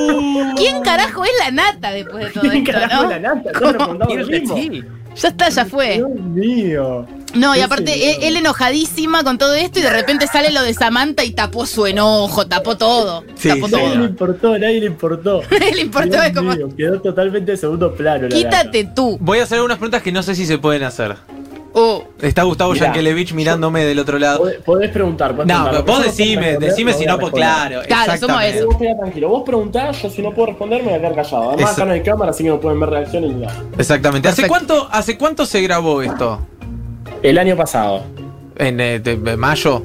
[0.55, 3.11] ¿Quién carajo es la nata después de todo ¿Quién esto, carajo no?
[3.11, 3.51] es la nata?
[3.59, 4.55] No respondamos lo mismo.
[4.55, 4.83] Sí.
[5.21, 5.95] Ya está, ya fue.
[5.95, 7.07] Dios mío.
[7.33, 10.61] No, y ¿Qué aparte, sé él, enojadísima con todo esto y de repente sale lo
[10.63, 13.23] de Samantha y tapó su enojo, tapó todo.
[13.35, 13.71] Sí, tapó sí.
[13.73, 13.81] todo.
[13.83, 15.41] Nadie le importó, a nadie le importó.
[15.51, 18.27] Nadie le importó, Dios es como, mío, quedó totalmente en segundo plano.
[18.27, 19.17] la quítate tú.
[19.19, 21.15] Voy a hacer algunas preguntas que no sé si se pueden hacer.
[21.73, 22.03] Oh.
[22.21, 22.87] Está Gustavo Mirá.
[22.87, 24.39] Yankelevich mirándome del otro lado.
[24.45, 25.35] Podés- Podés preguntar.
[25.35, 27.81] podés No, pero vos no decime, decime si no, pues claro.
[27.85, 28.65] Claro, somos eso.
[28.65, 31.49] Vos tranquilo, vos preguntás, yo si no puedo responder me voy a quedar callado.
[31.51, 31.81] Además Eso.
[31.81, 33.63] acá no hay cámara, así que no pueden ver reacciones ni nada.
[33.77, 34.27] Exactamente.
[34.27, 36.39] ¿Hace cuánto, ¿Hace cuánto se grabó esto?
[37.21, 38.03] El año pasado.
[38.57, 39.83] ¿En eh, de- de mayo?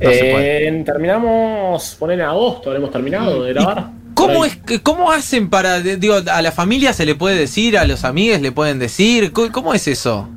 [0.00, 0.68] No se puede.
[0.68, 3.90] Eh, terminamos, poner en agosto, habremos terminado de grabar.
[4.14, 7.84] ¿Cómo, es, que- ¿Cómo hacen para, digo, a la familia se le puede decir, a
[7.84, 9.32] los amigos le pueden decir?
[9.32, 10.28] ¿Cómo, cómo es eso?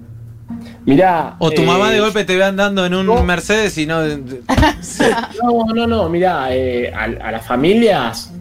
[0.85, 1.35] Mirá.
[1.39, 3.23] O tu eh, mamá de golpe te ve andando en un no.
[3.23, 4.01] Mercedes y no...
[5.43, 8.31] No, no, no, mirá, eh, a, a las familias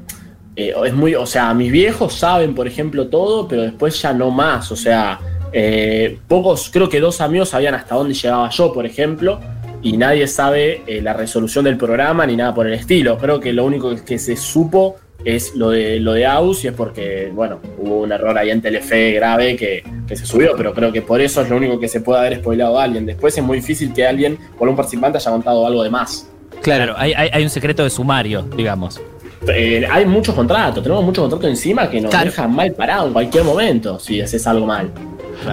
[0.57, 4.31] eh, es muy, o sea, mis viejos saben, por ejemplo, todo, pero después ya no
[4.31, 5.19] más, o sea,
[5.53, 9.41] eh, pocos, creo que dos amigos sabían hasta dónde llegaba yo, por ejemplo,
[9.83, 13.19] y nadie sabe eh, la resolución del programa ni nada por el estilo.
[13.19, 16.75] Creo que lo único que se supo es lo de lo de Aus y es
[16.75, 20.93] porque, bueno, hubo un error ahí en Telefe grave que, que se subió, pero creo
[20.93, 23.07] que por eso es lo único que se puede haber spoilado a alguien.
[23.07, 26.29] Después es muy difícil que alguien, por un participante, haya contado algo de más.
[26.63, 29.01] Claro, hay, hay- hay un secreto de sumario, digamos.
[29.49, 32.27] Eh, hay muchos contratos, tenemos muchos contratos encima que nos Claro.
[32.27, 34.91] dejan mal parados en cualquier momento si haces algo mal.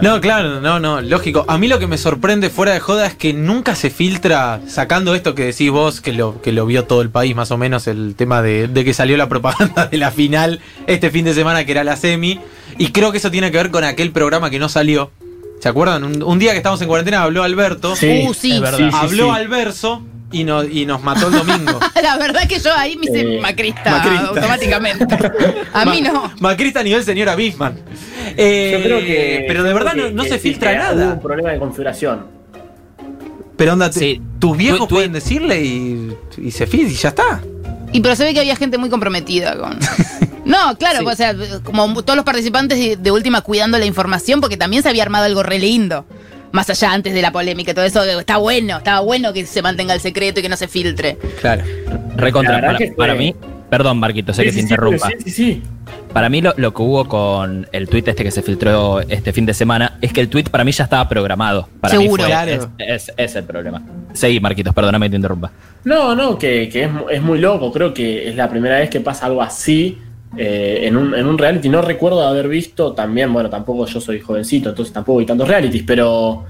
[0.01, 1.45] No, claro, no, no, lógico.
[1.47, 5.15] A mí lo que me sorprende fuera de joda es que nunca se filtra, sacando
[5.15, 7.87] esto que decís vos, que lo, que lo vio todo el país más o menos,
[7.87, 11.65] el tema de, de que salió la propaganda de la final este fin de semana
[11.65, 12.39] que era la semi.
[12.77, 15.11] Y creo que eso tiene que ver con aquel programa que no salió.
[15.59, 16.03] ¿Se acuerdan?
[16.03, 17.95] Un, un día que estábamos en cuarentena habló Alberto.
[17.95, 18.53] Sí, Uh, sí.
[18.53, 18.77] es verdad.
[18.79, 19.29] Sí, sí, habló sí.
[19.41, 20.01] al verso
[20.31, 21.79] y, no- y nos mató el domingo.
[22.01, 24.27] La verdad que yo ahí me hice Eh, macrista, macrista.
[24.29, 25.05] automáticamente.
[25.73, 26.31] A mí no.
[26.39, 27.77] Macrista a nivel señora Bisman.
[28.37, 29.43] Eh, Yo creo que.
[29.47, 31.13] pero yo de verdad no, que- no que se filtra Hubo nada.
[31.13, 32.25] un problema de configuración.
[33.57, 34.21] Pero onda, Sí.
[34.39, 37.41] tus viejos pueden decirle y, y se filtra y ya está.
[37.93, 39.77] Y pero se ve que había gente muy comprometida con.
[40.43, 41.05] No, claro, Sí.
[41.05, 44.89] o sea, como todos los participantes de, de última cuidando la información, porque también se
[44.89, 46.03] había armado algo re lindo.
[46.51, 49.61] Más allá antes de la polémica y todo eso, está bueno, estaba bueno que se
[49.61, 51.17] mantenga el secreto y que no se filtre.
[51.39, 51.61] Claro.
[52.17, 53.35] Recontra, para, mí,
[53.69, 55.09] perdón Marquito, sé Sí, que sí, te pero interrumpa.
[55.19, 55.61] Sí, sí, sí.
[56.13, 59.45] Para mí lo, lo que hubo con el tweet este que se filtró este fin
[59.45, 61.69] de semana es que el tweet para mí ya estaba programado.
[61.79, 62.23] Para mí Seguro.
[62.23, 62.51] fue- Claro.
[62.51, 62.67] es,
[63.07, 63.81] es- es el problema.
[64.13, 65.51] Seguí, Marquitos, perdóname que te interrumpa.
[65.85, 67.71] No, no, que, que es, es muy loco.
[67.71, 69.97] Creo que es la primera vez que pasa algo así
[70.37, 71.69] eh, en, un, en un reality.
[71.69, 75.83] No recuerdo haber visto también, bueno, tampoco yo soy jovencito, entonces tampoco vi tantos realities,
[75.87, 76.45] pero,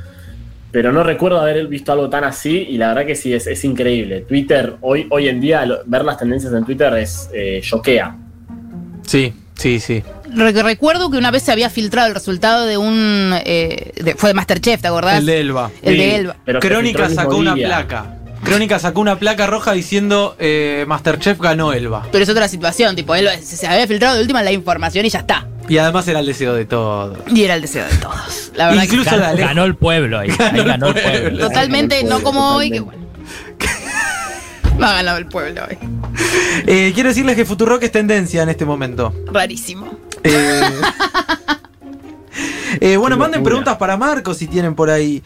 [0.72, 3.64] pero no recuerdo haber visto algo tan así y la verdad que sí, es, es
[3.64, 4.22] increíble.
[4.22, 8.16] Twitter, hoy, hoy en día, lo- ver las tendencias en Twitter es eh, choquea.
[9.12, 10.04] Sí, sí, sí.
[10.34, 13.34] Re- recuerdo que una vez se había filtrado el resultado de un.
[13.46, 15.20] eh, de- fue de Masterchef, ¿te acordás?
[15.20, 15.70] El de Elba.
[15.82, 16.36] El de Elba.
[16.62, 17.68] Crónica sacó una día.
[17.68, 18.16] placa.
[18.44, 22.08] Crónica sacó una placa roja diciendo eh, Masterchef ganó Elba.
[22.12, 25.20] Pero es otra situación, tipo, él se había filtrado de última la información y ya
[25.20, 25.46] está.
[25.70, 27.18] Y además era el deseo de todos.
[27.28, 28.52] Y era el deseo de todos.
[28.56, 30.30] La verdad Incluso que Ganó, el pueblo ahí.
[30.30, 31.12] Ganó ahí el ganó el pueblo.
[31.22, 31.48] pueblo.
[31.48, 33.01] totalmente no como hoy, que bueno.
[34.82, 35.78] No ha ganado el pueblo hoy.
[36.66, 39.14] Eh, quiero decirles que Futurock es tendencia en este momento.
[39.32, 39.96] Rarísimo.
[40.24, 40.62] Eh,
[42.82, 45.22] eh, bueno, manden preguntas para Marcos si tienen por ahí.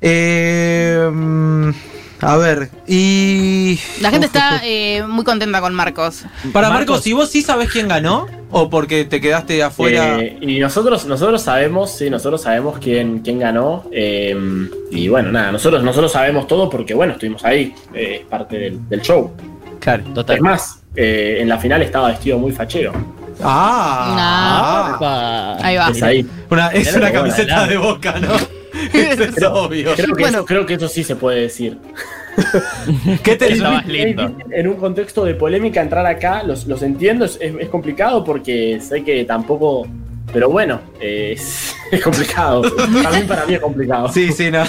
[0.00, 1.70] Eh, mm,
[2.20, 3.78] a ver, y.
[4.00, 6.24] La gente está eh, muy contenta con Marcos.
[6.52, 7.02] Para Marcos, Marcos.
[7.04, 10.18] si vos sí sabés quién ganó, o porque te quedaste afuera.
[10.20, 13.84] Eh, y nosotros, nosotros sabemos, sí, nosotros sabemos quién, quién ganó.
[13.92, 14.36] eh,
[14.90, 18.88] y bueno, nada, nosotros, nosotros sabemos todo porque, bueno, estuvimos ahí, eh, es parte del,
[18.88, 19.32] del show.
[19.80, 20.04] claro.
[20.14, 20.36] Total.
[20.36, 22.92] Es más, eh, en la final estaba vestido muy fachero.
[23.42, 25.58] Ah, ah.
[25.62, 25.90] Ahí va.
[25.90, 26.26] Es ahí.
[26.48, 28.28] Una- es una camiseta de boca, ¿no?
[28.92, 29.94] Eso es obvio.
[29.94, 30.38] Creo que, Bueno.
[30.38, 31.78] eso, creo que eso sí se puede decir.
[33.22, 33.50] ¿Qué te
[33.86, 34.36] lindo.
[34.50, 38.78] En un contexto de polémica entrar acá, los, los entiendo, es, es- es complicado porque
[38.80, 39.86] sé que tampoco...
[40.32, 42.62] Pero bueno, eh, es, es complicado.
[43.02, 44.08] También para mí es complicado.
[44.12, 44.64] Sí, sí, no.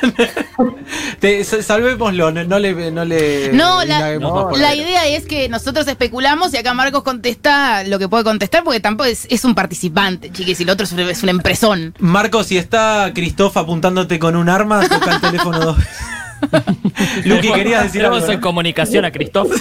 [1.20, 2.90] Te- sa- salvémoslo, no, no le.
[2.90, 8.08] No, le No, la, idea es que nosotros especulamos y acá Marcos contesta lo que
[8.08, 11.22] puede contestar porque tampoco es, es un participante, chiquis, y el otro es un, es
[11.22, 11.94] un empresón.
[11.98, 15.96] Marco, si está Christoph apuntándote con un arma, toca el teléfono dos veces.
[17.24, 18.18] Luqui, querías decir algo.
[18.28, 19.58] En comunicación a Cristóbal.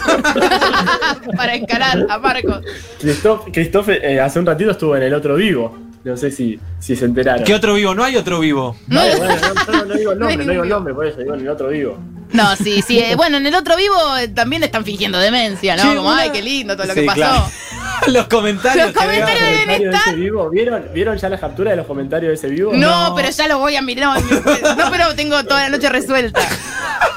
[1.37, 2.61] Para encarar a Marcos.
[2.99, 5.86] Christoph, Christoph, eh, hace un ratito estuvo en el otro vivo.
[6.03, 7.43] No sé si, si se enteraron.
[7.43, 7.93] ¿Qué otro vivo?
[7.93, 8.75] No hay otro vivo.
[8.87, 9.35] No, bueno,
[9.67, 11.49] no, no, no digo el nombre, no digo el nombre, por eso digo en el
[11.49, 11.97] otro vivo.
[12.33, 12.99] No, sí, sí.
[12.99, 15.81] eh, bueno, en el otro vivo eh, también están fingiendo demencia, ¿no?
[15.83, 17.15] Sí, Como, una- ay, qué lindo todo lo Sí, que pasó.
[17.19, 17.43] claro.
[18.07, 18.87] Los comentarios.
[18.87, 20.49] Los comentarios de- vivo?
[20.49, 22.71] ¿Vieron, ¿Vieron ya la captura de los comentarios de ese vivo?
[22.73, 23.15] No, No.
[23.15, 24.21] pero ya lo voy a mirar.
[24.21, 26.41] No, no, pero tengo toda la noche resuelta.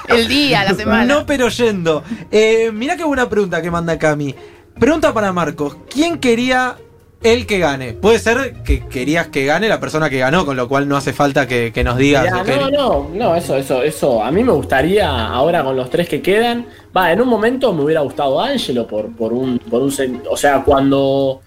[0.08, 1.04] El día, la semana.
[1.04, 2.02] No, pero yendo.
[2.30, 4.34] Eh, mirá qué buena pregunta que manda Cami.
[4.78, 5.76] Pregunta para Marcos.
[5.92, 6.76] ¿Quién quería
[7.22, 7.92] el que gane?
[7.92, 11.12] Puede ser que querías que gane la persona que ganó, con lo cual no hace
[11.12, 12.24] falta que, que nos digas.
[12.24, 14.22] Mirá, lo que- no, no, no, eso, eso, eso.
[14.24, 16.66] A mí me gustaría, ahora con los tres que quedan,
[16.96, 19.92] va, en un momento me hubiera gustado Angelo por, por un, por un,
[20.30, 21.40] o sea, cuando,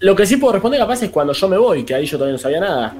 [0.00, 2.32] lo que sí puedo responder capaz es cuando yo me voy, que ahí yo todavía
[2.32, 2.94] no sabía nada.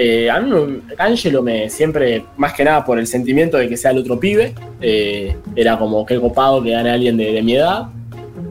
[0.00, 3.90] Eh, a mí Angelo me siempre, más que nada por el sentimiento de que sea
[3.90, 7.88] el otro pibe, eh, era como que copado que gane alguien de, de mi edad.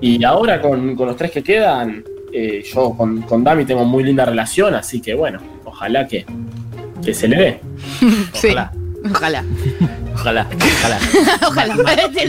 [0.01, 2.03] Y ahora con, con los tres que quedan,
[2.38, 6.26] eh, yo con, con Dami tengo muy linda relación, así que bueno, ojalá que,
[7.04, 7.60] que se le dé.
[8.34, 8.48] Sí.
[8.50, 8.72] Ojalá.
[9.10, 9.44] Ojalá.
[10.14, 10.48] Ojalá,
[10.80, 11.00] ojalá.
[11.48, 11.76] Ojalá.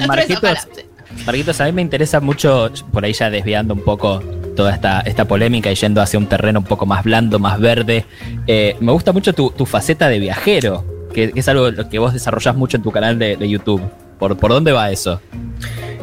[0.06, 0.60] Marquitos, ojalá.
[0.60, 0.82] Sí.
[1.26, 4.20] Marquitos, a mí me interesa mucho, por ahí ya desviando un poco
[4.54, 8.04] toda esta, esta polémica y yendo hacia un terreno un poco más blando, más verde.
[8.46, 12.12] eh, me gusta mucho tu, tu faceta de viajero, que, que es algo que vos
[12.12, 13.82] desarrollás mucho en tu canal de, de YouTube.
[14.18, 15.20] ¿Por, ¿Por dónde va eso?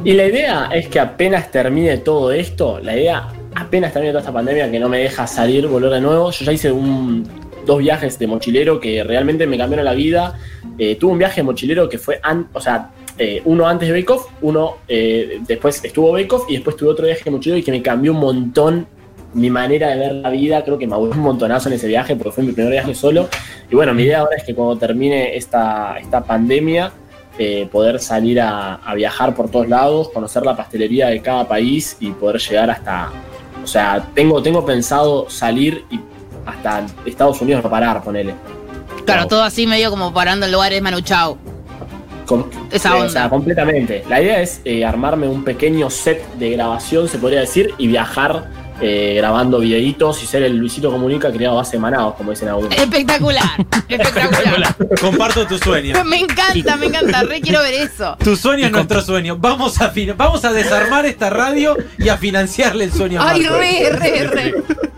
[0.03, 4.33] Y la idea es que apenas termine todo esto, la idea, apenas termine toda esta
[4.33, 7.27] pandemia que no me deja salir, volver de nuevo, yo ya hice un,
[7.65, 10.37] dos viajes de mochilero que realmente me cambiaron la vida.
[10.77, 12.19] Eh, tuve un viaje de mochilero que fue,
[12.53, 16.53] o sea, eh, uno antes de Bake Off, uno eh, después estuvo Bake Off y
[16.55, 18.87] después tuve otro viaje de mochilero y que me cambió un montón
[19.33, 20.63] mi manera de ver la vida.
[20.63, 23.27] Creo que me aburrí un montonazo en ese viaje porque fue mi primer viaje solo.
[23.69, 26.91] Y bueno, mi idea ahora es que cuando termine esta, esta pandemia,
[27.37, 32.11] eh, poder salir a viajar por todos lados, conocer la pastelería de cada país y
[32.11, 33.11] poder llegar hasta.
[33.65, 35.99] O sea, tengo, tengo pensado salir y
[36.45, 38.35] hasta Estados Unidos no parar, ponele.
[39.05, 41.35] Claro, todo así medio como parando en lugares Manu Chao.
[42.71, 43.05] Esa eh, onda.
[43.07, 44.03] O sea, completamente.
[44.07, 48.51] La idea es eh, armarme un pequeño set de grabación, se podría decir, y viajar
[48.81, 52.75] eh, grabando videitos y ser el Luisito Comunica criado hace manados, como dicen algunos.
[52.75, 53.43] Espectacular,
[53.87, 54.75] espectacular.
[54.99, 56.03] Comparto tu sueño.
[56.03, 57.23] Me encanta, me encanta.
[57.23, 58.17] Re quiero ver eso.
[58.23, 59.37] Tu sueño es nuestro sueño.
[59.37, 63.43] Vamos a, fin- vamos a desarmar esta radio y a financiarle el sueño a Ay,
[63.43, 64.53] re, re, re.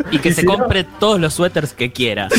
[0.09, 2.30] Y que Y se si no- compre todos los suéteres que quiera.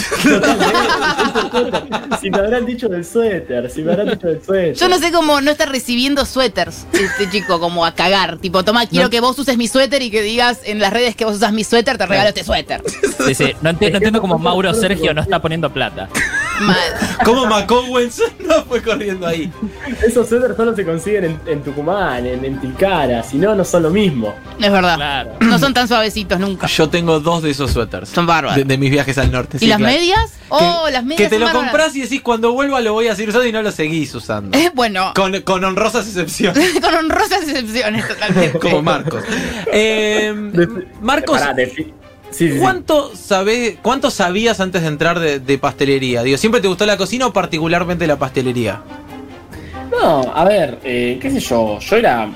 [2.21, 4.75] si me habrán dicho del suéter, si me habrán dicho del suéter.
[4.75, 8.39] Yo no sé cómo no está recibiendo suéteres este chico, como a cagar.
[8.39, 9.11] Tipo, toma, quiero No.
[9.11, 11.65] que vos uses mi suéter y que digas en las redes que vos usas mi
[11.65, 12.83] suéter, te regalo este suéter.
[13.27, 13.53] Sí, sí.
[13.61, 16.09] No, enti- no entiendo cómo Mauro Sergio no está poniendo plata.
[16.61, 16.77] Mal.
[17.25, 19.51] ¿Cómo McCowens no fue corriendo ahí?
[20.07, 23.85] Esos suéteres solo se consiguen en, en Tucumán, en, en Tilcara, si no, no son
[23.85, 24.35] lo mismo.
[24.61, 24.97] Es verdad.
[24.97, 25.31] Claro.
[25.41, 26.67] No son tan suavecitos nunca.
[26.67, 28.09] Yo tengo dos de esos suéteres.
[28.09, 28.57] Son bárbaros.
[28.57, 29.57] De, de mis viajes al norte.
[29.59, 29.95] ¿Y sí, las claro.
[29.95, 30.33] medias?
[30.51, 31.19] Oh, Que- las medias.
[31.19, 31.71] Que te son lo bárbaras.
[31.71, 34.57] compras y decís cuando vuelva lo voy a seguir usando y no lo seguís usando.
[34.59, 36.73] Eh, bueno, Con, con honrosas excepciones.
[36.81, 38.59] con honrosas excepciones totalmente.
[38.59, 39.23] Como Marcos.
[39.73, 40.35] Eh,
[41.01, 41.93] Marcos, Pará, defi-
[42.31, 42.59] sí, sí, sí.
[42.59, 46.23] ¿cuánto, sabés, ¿cuánto sabías antes de entrar de, de pastelería?
[46.23, 48.81] Digo, ¿siempre te gustó la cocina o particularmente la pastelería?
[49.91, 52.29] No, a ver, eh, qué sé yo, yo era,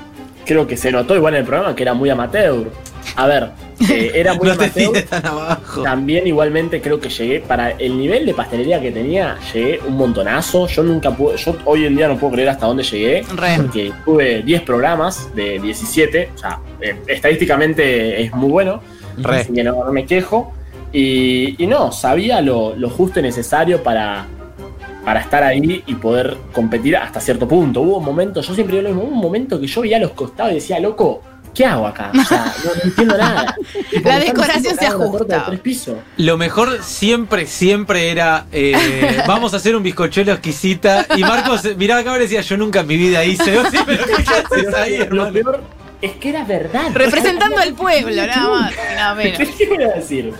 [0.45, 2.71] creo que se notó igual en el programa que era muy amateur.
[3.17, 3.51] A ver,
[3.91, 4.93] eh, era muy No te amateur.
[4.93, 5.83] tires tan abajo.
[5.83, 10.67] También igualmente creo que llegué, para el nivel de pastelería que tenía, llegué un montonazo.
[10.69, 13.23] Yo nunca pude, yo hoy en día no puedo creer hasta dónde llegué.
[13.37, 13.57] Re.
[13.59, 18.81] Porque tuve 10 programas de 17, o sea, eh, estadísticamente es muy bueno.
[19.17, 19.41] Re.
[19.41, 20.53] Así que no, no me quejo.
[20.93, 24.27] Y, y no, sabía lo, lo justo y necesario para,
[25.05, 27.81] para estar ahí y poder competir hasta cierto punto.
[27.81, 30.01] Hubo un momento, yo siempre digo lo mismo, hubo un momento que yo veía a
[30.01, 31.23] los costados y decía, loco,
[31.55, 32.13] ¿qué hago acá?
[32.19, 33.57] O sea, no, no entiendo nada.
[33.91, 35.51] Tipo, La decoración se ajusta.
[36.19, 41.07] Lo mejor siempre, siempre era eh, vamos a hacer un bizcochuelo exquisita.
[41.17, 43.43] Y Marcos miraba acá y decía, yo nunca en mi vida hice.
[43.73, 45.63] Sí, pero ¿qué haces ahí, lo peor
[46.03, 46.91] es que era verdad.
[46.93, 49.49] Representando al pueblo, nada más, nada menos.
[49.59, 50.35] ¿Qué a decir?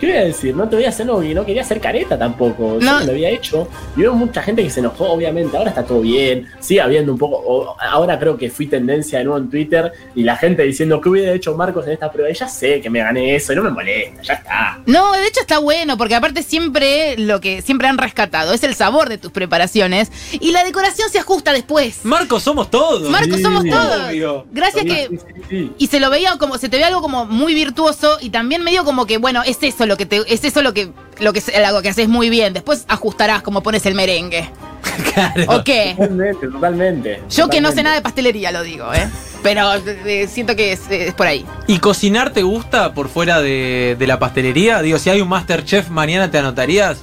[0.00, 0.54] ¿Qué voy a decir?
[0.54, 2.78] No te voy a hacer no, y no quería hacer careta tampoco.
[2.78, 3.00] Yo No.
[3.00, 3.68] no lo había hecho.
[3.96, 5.56] Y veo mucha gente que se enojó, obviamente.
[5.56, 6.46] Ahora está todo bien.
[6.60, 7.76] Sigue habiendo un poco.
[7.80, 9.92] ahora creo que fui tendencia de nuevo en Twitter.
[10.14, 12.30] Y la gente diciendo que hubiera hecho Marcos en esta prueba.
[12.30, 13.52] Y ya sé que me gané eso.
[13.52, 14.22] Y no me molesta.
[14.22, 14.80] Ya está.
[14.86, 18.74] No, de hecho está bueno, porque aparte siempre lo que siempre han rescatado es el
[18.74, 22.00] sabor de tus preparaciones y la decoración se ajusta después.
[22.04, 23.08] Marcos somos todos.
[23.10, 24.08] Marcos somos todos.
[24.10, 24.46] Obvio.
[24.52, 25.72] Gracias Sí, que sí, sí, sí.
[25.78, 28.84] y se lo veía como se te ve algo como muy virtuoso y también medio
[28.84, 31.82] como que bueno es eso lo que te es eso lo que lo que algo
[31.82, 34.48] que haces muy bien después ajustarás como pones el merengue
[35.14, 35.44] Claro.
[35.48, 37.22] o qué Totalmente, totalmente.
[37.30, 39.08] yo que no sé nada de pastelería lo digo eh
[39.42, 43.96] pero eh, siento que es, es por ahí ¿Y cocinar te gusta por fuera de,
[43.98, 44.80] de la pastelería?
[44.82, 46.98] Digo, si hay un Masterchef mañana, ¿te anotarías?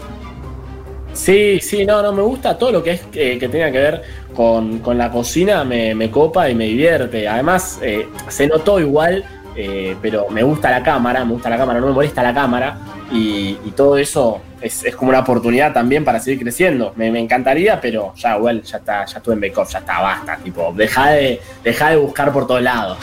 [1.13, 4.01] Sí, sí, no, no, me gusta todo lo que es eh, que tenga que ver
[4.35, 7.27] con, con la cocina, me, me copa y me divierte.
[7.27, 9.23] Además, eh, se notó igual,
[9.55, 12.77] eh, pero me gusta la cámara, me gusta la cámara, no me molesta la cámara.
[13.11, 16.93] Y, y todo eso es, es como una oportunidad también para seguir creciendo.
[16.95, 19.99] Me, me encantaría, pero ya igual, ya está, ya estuve en Bake Off, ya está,
[19.99, 20.37] basta.
[20.37, 22.97] Tipo, deja de, deja de buscar por todos lados.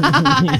[0.00, 0.58] No.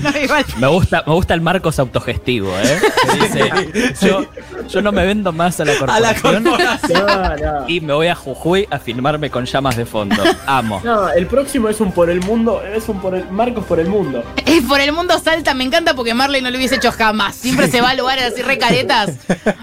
[0.58, 2.78] Me gusta, me gusta el Marcos autogestivo, ¿eh?
[3.02, 4.24] Que dice, yo,
[4.68, 7.06] yo no me vendo más a la A la corporación corporación.
[7.06, 7.68] No, no.
[7.68, 10.22] y me voy a Jujuy a filmarme con llamas de fondo.
[10.46, 10.80] Amo.
[10.84, 13.88] No, el próximo es un por el mundo, es un por el, Marcos por el
[13.88, 14.24] mundo.
[14.44, 17.36] Es por el mundo salta, me encanta porque Marley no lo hubiese hecho jamás.
[17.36, 19.12] Siempre se va a lugares así recaretas.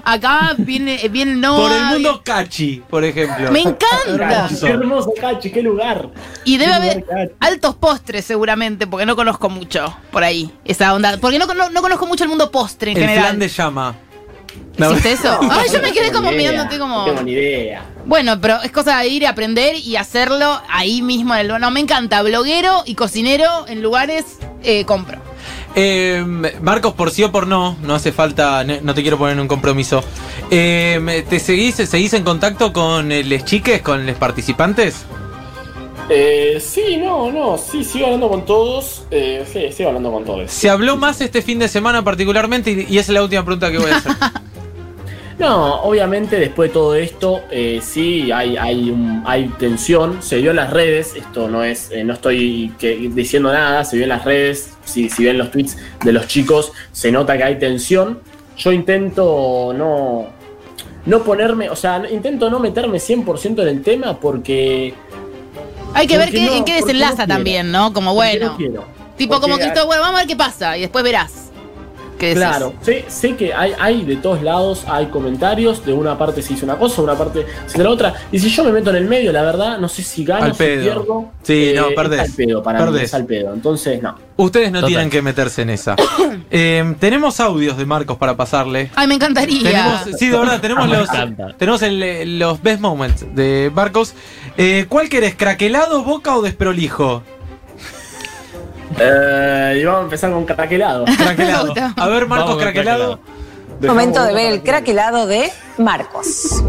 [0.04, 1.58] Acá viene, viene Noah.
[1.62, 3.52] Por el mundo cachi, por ejemplo.
[3.52, 4.50] Me encanta.
[4.60, 6.10] Qué hermoso, Cachi, qué lugar.
[6.44, 7.06] Y debe haber
[7.40, 11.18] altos postres seguramente, porque no conozco mucho por ahí esa onda.
[11.20, 13.26] Porque no, no, no conozco mucho el mundo postre en El general.
[13.26, 13.96] flan de llama.
[14.78, 15.40] No, ¿Existe eso?
[15.52, 17.00] Ay, yo me quedé como idea, mirándote como.
[17.00, 17.84] No tengo ni idea.
[18.06, 21.60] Bueno, pero es cosa de ir y aprender y hacerlo ahí mismo en el.
[21.60, 22.22] No, me encanta.
[22.24, 25.20] Bloguero y cocinero en lugares eh, compro.
[25.76, 26.24] Eh,
[26.62, 29.48] Marcos, por sí o por no, no hace falta, no te quiero poner en un
[29.48, 30.04] compromiso.
[30.50, 35.06] Eh, ¿Te seguís, seguís en contacto con les chiques, con los participantes?
[36.08, 39.04] Eh, sí, no, no, sí, sigo hablando con todos.
[39.12, 40.52] Eh, sí, sigo hablando con todos.
[40.52, 43.72] Se habló más este fin de semana particularmente y, y esa es la última pregunta
[43.72, 44.12] que voy a hacer.
[45.38, 50.52] No, obviamente después de todo esto, eh, sí hay, hay, un- hay tensión, se vio
[50.52, 54.10] en las redes, esto no es, eh, no estoy que- diciendo nada, se vio en
[54.10, 58.20] las redes, si, si ven los tweets de los chicos, se nota que hay tensión.
[58.58, 60.28] Yo intento no,
[61.06, 64.94] no ponerme, o sea, intento no meterme 100% en el tema porque...
[65.94, 67.34] Hay que ver qué, no, en qué desenlaza no quiero.
[67.36, 67.92] también, ¿no?
[67.92, 68.48] Como bueno.
[68.52, 68.86] no quiero.
[69.18, 71.45] tipo, como que esto, bueno, vamos a ver qué pasa y después verás.
[72.18, 76.54] Claro, sé, sé que hay, hay de todos lados, hay comentarios, de una parte se
[76.54, 78.90] dice una cosa, de una parte se dice la otra, y si yo me meto
[78.90, 80.82] en el medio, la verdad, no sé si gano, Al si pedo.
[80.84, 81.26] pierdo.
[81.44, 82.20] Sí, no, es perdés.
[82.22, 83.04] al pedo, para mí, Perdés.
[83.04, 84.16] es al pedo, entonces no.
[84.38, 84.90] Ustedes no Total.
[84.90, 85.96] tienen que meterse en esa.
[86.52, 88.92] Eh, tenemos audios de Marcos para pasarle.
[88.96, 89.64] Ay, me encantaría.
[89.64, 91.10] Tenemos, sí, de verdad, tenemos los,
[91.58, 94.14] tenemos el- los best moments de Marcos.
[94.56, 97.24] Eh, ¿Cuál querés, craquelado, boca o desprolijo?
[99.00, 101.06] Eh, y vamos a empezar con craquelado.
[101.18, 101.74] Craquelado.
[101.96, 103.20] A ver, Marcos, craquelado.
[103.82, 106.64] Momento de ver el craquelado de Marcos.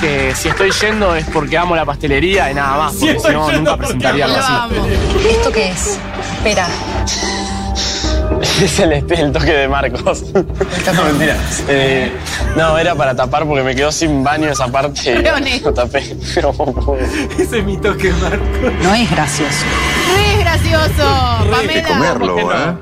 [0.00, 3.16] Que si estoy yendo es porque amo la pastelería y nada más, Si porque si
[3.16, 5.28] estoy no yendo nunca presentaría algo así.
[5.28, 5.98] ¿Esto qué es?
[6.36, 6.66] Espera.
[8.62, 10.24] Es el, el toque de Marcos.
[10.32, 11.36] no, mentira.
[11.68, 12.10] Eh,
[12.56, 15.22] no, era para tapar porque me quedó sin baño esa parte
[15.62, 16.16] lo tapé.
[16.34, 16.54] Pero
[17.38, 18.72] Ese es mi toque, Marcos.
[18.82, 19.64] No es gracioso.
[20.06, 21.08] Re gracioso,
[21.56, 21.88] Hay que Pamela.
[21.88, 22.74] comerlo, ¿eh?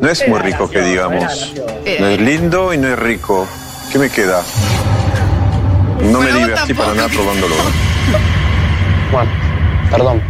[0.00, 1.52] No es muy rico que digamos.
[2.00, 3.46] No es lindo y no es rico.
[3.92, 4.42] ¿Qué me queda?
[6.02, 7.54] No me divertí para nada probándolo.
[9.12, 9.30] Bueno,
[9.90, 10.22] perdón.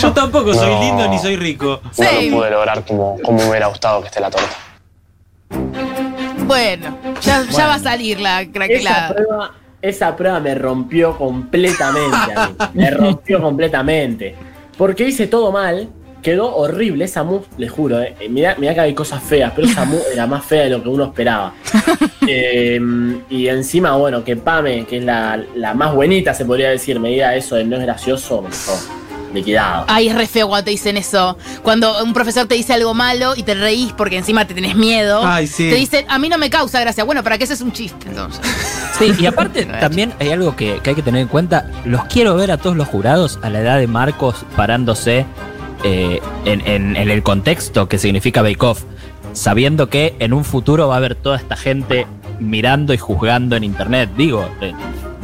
[0.00, 0.80] Yo tampoco soy No.
[0.80, 1.80] lindo ni soy rico.
[1.98, 4.48] No lo pude lograr como, como me hubiera gustado que esté la torta.
[6.46, 9.14] Bueno, ya, ya va a salir la Esa craquelada.
[9.14, 9.50] prueba,
[9.84, 12.54] esa prueba me rompió completamente a mí.
[12.72, 14.34] Me rompió completamente.
[14.78, 15.88] Porque hice todo mal,
[16.22, 17.04] quedó horrible.
[17.04, 20.26] Esa mousse, les juro, eh, mirá, mirá que hay cosas feas, pero esa mousse era
[20.26, 21.54] más fea de lo que uno esperaba.
[22.26, 22.80] Eh,
[23.28, 27.10] y encima, bueno, que Pame, que es la, la más buenita, se podría decir, me
[27.10, 29.03] diga eso de no es gracioso, me dejó
[29.34, 29.84] liquidado.
[29.88, 31.36] Ay, es re feo cuando te dicen eso.
[31.62, 35.22] Cuando un profesor te dice algo malo y te reís porque encima te tenés miedo.
[35.24, 35.68] Ay, sí.
[35.68, 37.04] Te dicen, a mí no me causa gracia.
[37.04, 38.40] Bueno, para que ese es un chiste, entonces.
[38.98, 41.68] Sí, y aparte también hay algo que, que hay que tener en cuenta.
[41.84, 45.26] Los quiero ver a todos los jurados a la edad de Marcos parándose
[45.82, 48.84] eh, en, en- en el contexto que significa Bake Off,
[49.32, 52.06] sabiendo que en un futuro va a haber toda esta gente
[52.38, 54.10] mirando y juzgando en internet.
[54.16, 54.72] Digo, eh,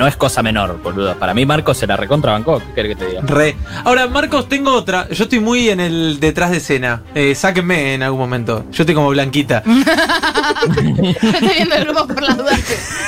[0.00, 1.14] no es cosa menor, boludo.
[1.16, 2.58] Para mí Marcos se la recontra bancó.
[2.58, 3.20] ¿Qué querés que te diga?
[3.20, 3.54] Re.
[3.84, 5.06] Ahora, Marcos, tengo otra.
[5.10, 7.02] Yo estoy muy en el detrás de escena.
[7.14, 8.64] Eh, sáquenme en algún momento.
[8.72, 9.62] Yo estoy como blanquita.
[10.66, 12.58] estoy viendo el grupo por las dudas.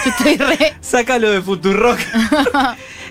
[0.04, 0.74] Estoy re.
[0.82, 1.98] Sácalo de Futurock.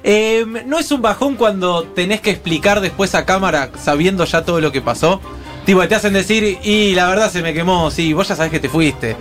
[0.04, 4.60] Eh, ¿No es un bajón cuando tenés que explicar después a cámara sabiendo ya todo
[4.60, 5.22] lo que pasó?
[5.64, 8.60] Tipo, te hacen decir, y la verdad se me quemó, sí, vos ya sabés que
[8.60, 9.16] te fuiste.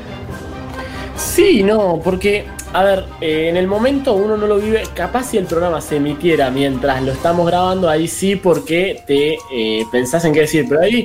[1.19, 5.39] Sí, no, porque, a ver, eh, en el momento uno no lo vive, capaz si
[5.39, 10.33] el programa se emitiera mientras lo estamos grabando, ahí sí, porque te eh, pensás en
[10.33, 11.05] qué decir, pero ahí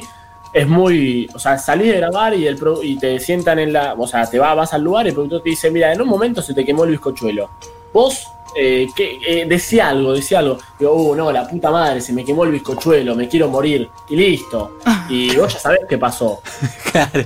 [0.54, 3.94] es muy, o sea, salís de grabar y, el pro- y te sientan en la,
[3.98, 6.08] o sea, te va, vas al lugar y el productor te dice, mira, en un
[6.08, 7.50] momento se te quemó el bizcochuelo.
[7.92, 10.58] Vos, eh, que, eh, decía algo, decía algo.
[10.80, 13.90] Digo, uh, no, la puta madre, se me quemó el bizcochuelo, me quiero morir.
[14.10, 14.78] Y listo.
[15.10, 16.42] Y vos ya sabés qué pasó.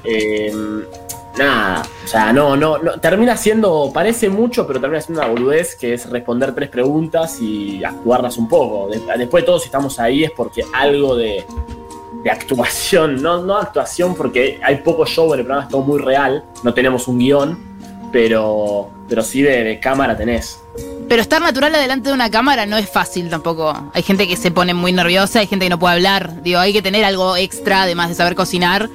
[0.04, 0.52] Eh,
[1.40, 5.76] nada, o sea, no, no, no, termina siendo, parece mucho, pero termina siendo una boludez
[5.76, 8.88] que es responder tres preguntas y actuarlas un poco.
[8.90, 11.46] De- después de todo, si estamos ahí es porque algo de,
[12.30, 16.44] actuación, no, no actuación porque hay poco show en el programa, es todo muy real,
[16.64, 17.58] no tenemos un guion,
[18.12, 20.60] pero, pero sí de, de cámara tenés.
[21.08, 23.74] Pero estar natural adelante de una cámara no es fácil tampoco.
[23.94, 26.44] Hay gente que se pone muy nerviosa, hay gente que no puede hablar.
[26.44, 28.90] Digo, hay que tener algo extra, además de saber cocinar.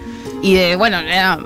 [0.45, 0.99] Y de, bueno,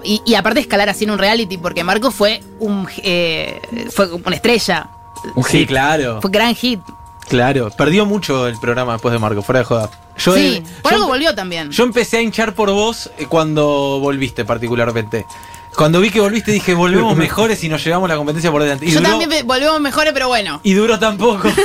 [0.02, 3.60] y, y aparte escalar así en un reality, porque Marco fue un eh,
[3.94, 4.88] fue una estrella.
[5.48, 6.20] Sí, claro.
[6.20, 6.80] Fue gran hit.
[7.28, 7.70] Claro.
[7.70, 9.90] Perdió mucho el programa después de Marco, fuera de joda.
[10.16, 11.70] Yo, sí, por yo- algo volvió también.
[11.70, 15.26] Yo empecé a hinchar por vos eh, cuando volviste particularmente.
[15.76, 18.84] Cuando vi que volviste dije, volvemos mejores y nos llevamos la competencia por delante.
[18.86, 20.58] Y Yo duró, también volvemos mejores, pero bueno.
[20.64, 21.48] y duró tampoco.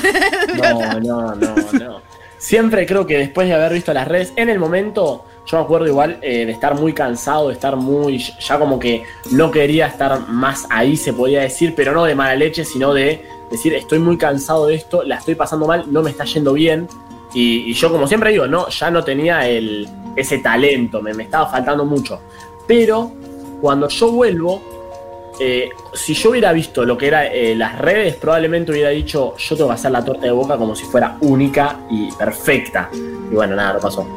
[0.55, 2.01] No, no, no, no.
[2.43, 5.87] Siempre creo que después de haber visto las redes, en el momento, yo me acuerdo
[5.87, 8.17] igual eh, de estar muy cansado, de estar muy.
[8.17, 12.35] Ya como que no quería estar más ahí, se podía decir, pero no de mala
[12.35, 16.09] leche, sino de decir, estoy muy cansado de esto, la estoy pasando mal, no me
[16.09, 16.89] está yendo bien.
[17.33, 19.87] Y, yo, como siempre digo, no, ya no tenía el,
[20.17, 22.19] ese talento, me, me estaba faltando mucho.
[22.67, 23.13] Pero
[23.61, 24.61] cuando yo vuelvo,
[25.39, 27.27] eh, si yo hubiera visto lo que eran
[27.57, 30.83] las redes, probablemente hubiera dicho, yo tengo que hacer la torta de boca como si
[30.85, 32.89] fuera única y perfecta.
[32.93, 34.07] Y bueno, nada, no pasó.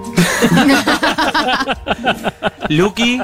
[2.69, 3.21] Lucky.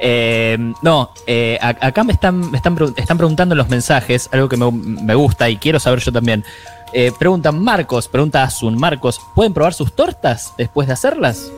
[0.00, 4.48] Eh, no, eh, acá me están, me están, pre- están preguntando en los mensajes, algo
[4.48, 6.44] que me, me gusta y quiero saber yo también.
[6.92, 11.50] Eh, preguntan Marcos, pregunta Asun, Marcos, ¿pueden probar sus tortas después de hacerlas?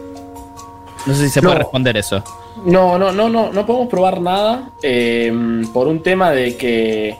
[1.07, 2.25] No sé si se puede responder eso.
[2.65, 5.33] No, no, no, no, no podemos probar nada eh,
[5.73, 7.17] por un tema de que.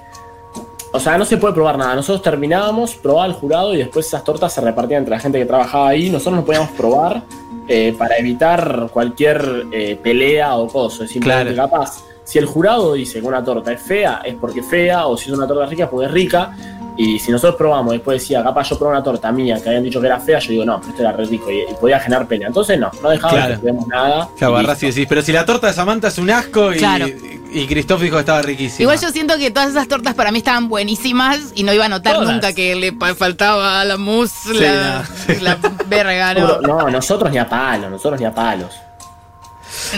[0.93, 1.95] O sea, no se puede probar nada.
[1.95, 5.47] Nosotros terminábamos, probaba el jurado y después esas tortas se repartían entre la gente que
[5.47, 6.11] trabajaba ahí.
[6.11, 7.23] Nosotros no podíamos probar
[7.69, 11.05] eh, para evitar cualquier eh, pelea o cosa.
[11.05, 11.71] Es simplemente Claro.
[11.71, 12.03] capaz.
[12.25, 15.31] Si el jurado dice que una torta es fea, es porque es fea, o si
[15.31, 16.57] es una torta rica, es porque es rica.
[17.03, 20.01] Y si nosotros probamos, después decía, capaz yo probé una torta mía que habían dicho
[20.03, 22.49] que era fea, yo digo, no, esto era re rico y, y podía generar pelea.
[22.49, 23.55] Entonces, no, no dejaba Claro.
[23.55, 24.29] que probemos nada.
[24.37, 27.07] Claro, agarrás y decís, pero si la torta de Samantha es un asco y, Claro.
[27.09, 28.83] y Christoph dijo que estaba riquísima.
[28.83, 31.89] Igual yo siento que todas esas tortas para mí estaban buenísimas y no iba a
[31.89, 32.29] notar Todas.
[32.33, 35.03] nunca que le faltaba la mousse, Sí, la,
[35.41, 36.61] la verga, ¿no?
[36.61, 38.75] No, nosotros ni a palos, nosotros ni a palos.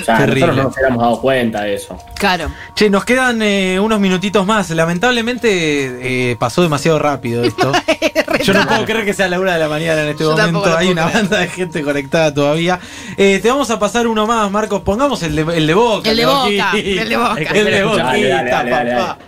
[0.00, 0.40] O sea, Terrible.
[0.40, 1.98] nosotros no nos hubiéramos dado cuenta de eso.
[2.14, 2.50] Claro.
[2.74, 4.70] Che, nos quedan eh, unos minutitos más.
[4.70, 7.72] Lamentablemente eh, pasó demasiado rápido esto.
[8.42, 10.76] Yo no puedo creer que sea la una de la mañana en este Yo momento.
[10.76, 11.18] Hay una creer.
[11.22, 12.80] banda de gente conectada todavía.
[13.16, 14.82] Eh, te vamos a pasar uno más, Marcos.
[14.82, 16.10] Pongamos el de, el de Boca.
[16.10, 16.72] El de Boca, Boquita.
[16.74, 17.34] el de Boca.
[17.40, 19.18] El de Boquita, Dale, dale, dale, dale, papá.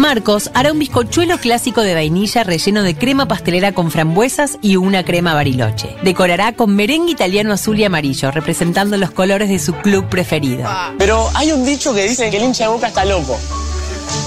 [0.00, 5.04] Marcos hará un bizcochuelo clásico de vainilla relleno de crema pastelera con frambuesas y una
[5.04, 5.94] crema bariloche.
[6.02, 10.66] Decorará con merengue italiano azul y amarillo, representando los colores de su club preferido.
[10.96, 13.38] Pero hay un dicho que dice que el hincha de boca está loco.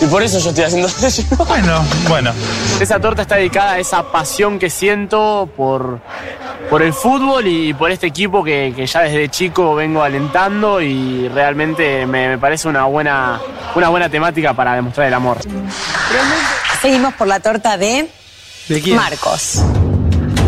[0.02, 1.24] Y por eso yo estoy haciendo eso.
[1.46, 2.32] Bueno, bueno.
[2.80, 6.00] Esa torta está dedicada a esa pasión que siento por,
[6.70, 11.30] por el fútbol y por este equipo que, que ya desde chico vengo alentando y
[11.30, 13.39] realmente me, me parece una buena,
[13.76, 15.38] una buena temática para demostrar el amor.
[16.82, 18.10] Seguimos por la torta de
[18.68, 18.96] ¿De quién?
[18.96, 19.62] Marcos.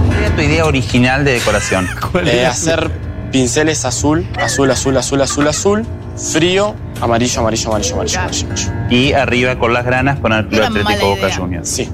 [0.08, 1.90] ¿Cuál era tu idea original de decoración?
[2.26, 2.90] Eh, hacer
[3.32, 5.86] pinceles azul, azul, azul, azul, azul, azul,
[6.18, 8.48] frío, amarillo, amarillo, amarillo, amarillo, amarillo.
[8.48, 8.72] amarillo.
[8.90, 11.36] Y arriba con las granas poner el Club Era Atlético Boca.
[11.36, 11.70] Juniors.
[11.70, 11.90] Sí.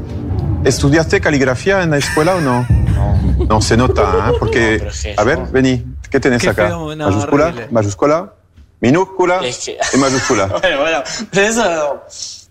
[0.64, 2.66] ¿Estudiaste caligrafía en la escuela o no?
[3.48, 4.34] No se nota, ¿eh?
[4.40, 5.48] Porque, a ver, no.
[5.52, 6.68] vení, ¿qué tenés Qué acá?
[6.68, 7.68] feo, no, mayúscula, horrible.
[7.72, 8.34] mayúscula,
[8.80, 10.48] minúscula Es que- y mayúscula.
[10.62, 12.04] Bueno, bueno, pero eso...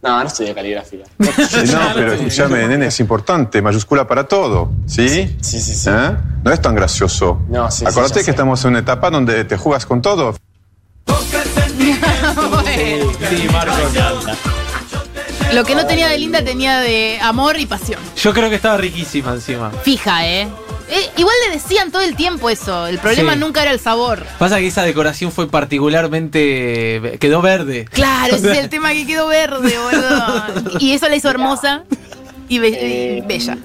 [0.02, 1.04] No, no estudié caligrafía.
[1.18, 5.08] Sí, No, pero escúchame, nene, es importante, mayúscula para todo, ¿sí?
[5.08, 5.90] Sí, sí, sí.
[5.90, 6.16] ¿Eh?
[6.42, 7.42] No es tan gracioso.
[7.48, 8.30] No, sí, sí, Acordate ya que sé.
[8.32, 10.34] estamos en una etapa donde te jugas con todo.
[12.84, 13.76] Sí, Marcos.
[15.52, 18.00] Lo que no tenía de linda tenía de amor y pasión.
[18.16, 19.70] Yo creo que estaba riquísima encima.
[19.82, 20.48] Fija, ¿eh?
[20.88, 22.86] Eh, igual le decían todo el tiempo eso.
[22.86, 23.38] El problema Sí.
[23.38, 24.24] nunca era el sabor.
[24.38, 27.16] Pasa que esa decoración fue particularmente.
[27.20, 27.84] quedó verde.
[27.90, 30.78] Claro, ese es el tema que quedó verde, boludo.
[30.78, 31.82] Y eso la hizo hermosa
[32.48, 33.58] y, be- y bella.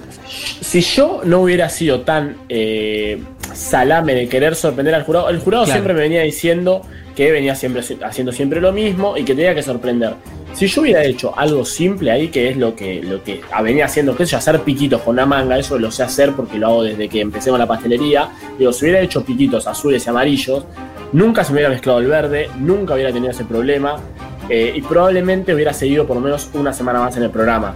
[0.62, 3.22] Si yo no hubiera sido tan eh,
[3.54, 5.78] salame de querer sorprender al jurado, el jurado Claro.
[5.78, 6.82] siempre me venía diciendo
[7.16, 10.16] que venía siempre haciendo siempre lo mismo y que tenía que sorprender.
[10.54, 14.16] Si yo hubiera hecho algo simple ahí, que es lo que, lo que venía haciendo,
[14.16, 17.10] que es hacer piquitos con una manga, eso lo sé hacer porque lo hago desde
[17.10, 18.30] que empecé con la pastelería.
[18.58, 20.66] Digo, si hubiera hecho piquitos azules y amarillos,
[21.12, 23.98] nunca se me hubiera mezclado el verde, nunca hubiera tenido ese problema.
[24.50, 27.76] eh, y probablemente hubiera seguido por lo menos una semana más en el programa.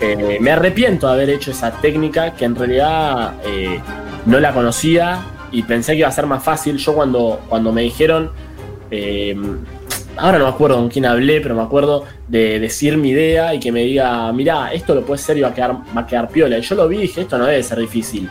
[0.00, 3.80] Eh, me arrepiento de haber hecho esa técnica que en realidad eh,
[4.26, 5.22] no la conocía
[5.52, 6.76] y pensé que iba a ser más fácil.
[6.76, 8.30] Yo cuando, cuando me dijeron,
[8.90, 9.36] eh,
[10.16, 13.60] ahora no me acuerdo con quién hablé, pero me acuerdo de decir mi idea y
[13.60, 16.28] que me diga, mirá, esto lo puedes hacer y va a quedar, va a quedar
[16.28, 16.58] piola.
[16.58, 18.28] Y yo lo vi y dije, esto no debe ser difícil.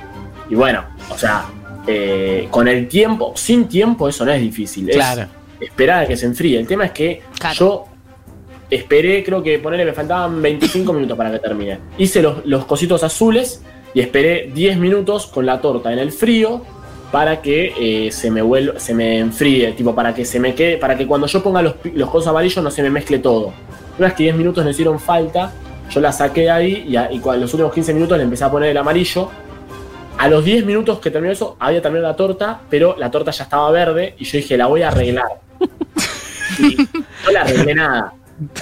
[0.50, 1.46] Y bueno, o sea,
[1.88, 4.90] eh, con el tiempo, sin tiempo eso no es difícil.
[4.90, 5.28] es Claro.
[5.60, 6.60] esperar a que se enfríe.
[6.60, 7.56] El tema es que Claro.
[7.56, 7.86] yo
[8.70, 11.80] esperé, creo que ponerle me faltaban 25 minutos para que termine.
[11.98, 13.62] Hice los, los cositos azules
[13.94, 16.62] y esperé 10 minutos con la torta en el frío
[17.12, 17.74] para que
[18.08, 21.08] eh, se me vuelva, se me enfríe, tipo para que se me quede, para que
[21.08, 23.52] cuando yo ponga los, los cosos amarillos no se me mezcle todo.
[23.98, 25.52] Una vez que 10 minutos me hicieron falta,
[25.90, 28.52] yo la saqué ahí y, a- y cuando los últimos 15 minutos le empecé a
[28.52, 29.30] poner el amarillo.
[30.20, 33.44] A los 10 minutos que terminó eso, había terminado la torta, pero la torta ya
[33.46, 35.26] estaba verde y yo dije, la voy a arreglar.
[36.60, 38.14] Y no la arreglé nada.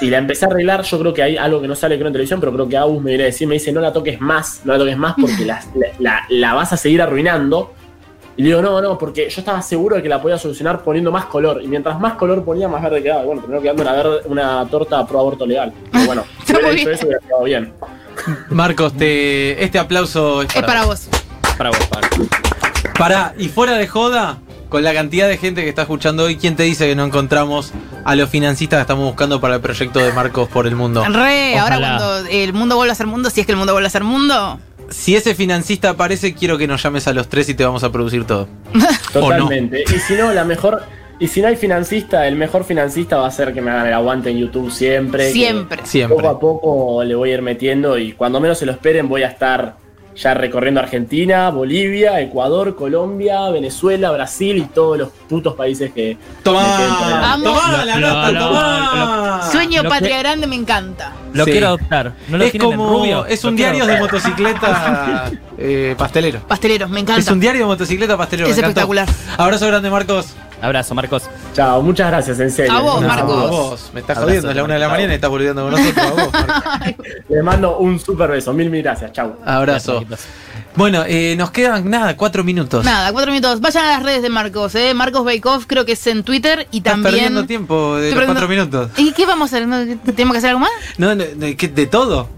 [0.02, 2.14] Y la empecé a arreglar, yo creo que hay algo que no sale creo en
[2.14, 4.62] televisión, pero creo que Agus me viene a decir, me dice, no la toques más,
[4.66, 7.74] no la toques más porque la, la- la- la vas a seguir arruinando.
[8.38, 11.12] Y le digo, no, no, porque yo estaba seguro de que la podía solucionar poniendo
[11.12, 11.60] más color.
[11.64, 13.24] Y mientras más color ponía, más verde quedaba.
[13.24, 15.74] Y bueno, terminó quedando una, verde- una torta pro aborto legal.
[15.92, 17.74] Pero bueno, si hubiera muy hecho eso hubiera quedado bien.
[18.50, 21.08] Marcos, te, este aplauso es Es para, para vos.
[21.12, 21.56] vos.
[21.58, 21.80] Para vos.
[22.98, 24.38] Pará, y fuera de joda,
[24.70, 27.72] con la cantidad de gente que está escuchando hoy, ¿quién te dice que no encontramos
[28.06, 31.04] a los financistas que estamos buscando para el proyecto de Marcos por el mundo?
[31.06, 33.88] Re, ahora cuando el mundo vuelva a ser mundo, si es que el mundo vuelve
[33.88, 34.60] a ser mundo.
[34.90, 37.92] Si ese financista aparece, quiero que nos llames a los tres y te vamos a
[37.92, 38.48] producir todo.
[39.14, 39.84] Totalmente.
[39.84, 40.84] Y si no, la mejor.
[41.20, 43.94] Y si no hay financista, el mejor financista va a ser que me hagan el
[43.94, 45.32] aguante en YouTube siempre.
[45.32, 45.80] Siempre.
[45.84, 46.16] Siempre.
[46.16, 49.24] Poco a poco le voy a ir metiendo y cuando menos se lo esperen voy
[49.24, 49.78] a estar
[50.18, 56.18] ya recorriendo Argentina, Bolivia, Ecuador, Colombia, Venezuela, Brasil y todos los putos países que...
[56.44, 57.38] ¡Tomá!
[57.44, 58.32] ¡Tomá la nota!
[58.32, 59.42] lo- ¡Tomá!
[59.52, 61.14] Sueño lo patria que- grande me encanta.
[61.34, 61.52] Lo Sí.
[61.52, 62.14] quiero adoptar.
[62.30, 62.90] ¿No lo es como.
[62.90, 63.26] rubio?
[63.28, 66.40] Es un diario de motocicleta eh, pastelero.
[66.48, 67.20] Pasteleros, me encanta.
[67.22, 68.48] Es un diario de motocicleta pastelero.
[68.50, 68.80] Es me encantó.
[68.82, 69.08] espectacular.
[69.38, 70.34] Abrazo grande, Marcos.
[70.62, 71.24] Abrazo, Marcos.
[71.54, 72.74] Chao, muchas gracias, en serio.
[72.74, 73.44] A vos, No, Marcos.
[73.44, 73.92] A vos.
[73.94, 74.50] Me estás Abrazo, jodiendo.
[74.50, 76.06] Es la una de la mañana y estás volviendo con nosotros.
[76.06, 77.06] A vos, Marcos.
[77.30, 78.54] Les mando un super beso.
[78.54, 79.12] Mil, mil gracias.
[79.12, 79.38] Chao.
[79.46, 80.04] Abrazo.
[80.76, 82.84] Bueno, eh, nos quedan nada, cuatro minutos.
[82.86, 83.60] Nada, cuatro minutos.
[83.62, 84.94] Vayan a las redes de Marcos, ¿eh?
[84.94, 87.14] Marcos Bakeoff, creo que es en Twitter y Estás también.
[87.16, 88.90] perdiendo tiempo de los perdiendo- cuatro minutos.
[88.98, 89.68] ¿Y qué vamos a hacer?
[89.68, 90.70] ¿No- ¿Tenemos que hacer algo más?
[90.98, 92.30] No, no, no, ¿qué- ¿De todo?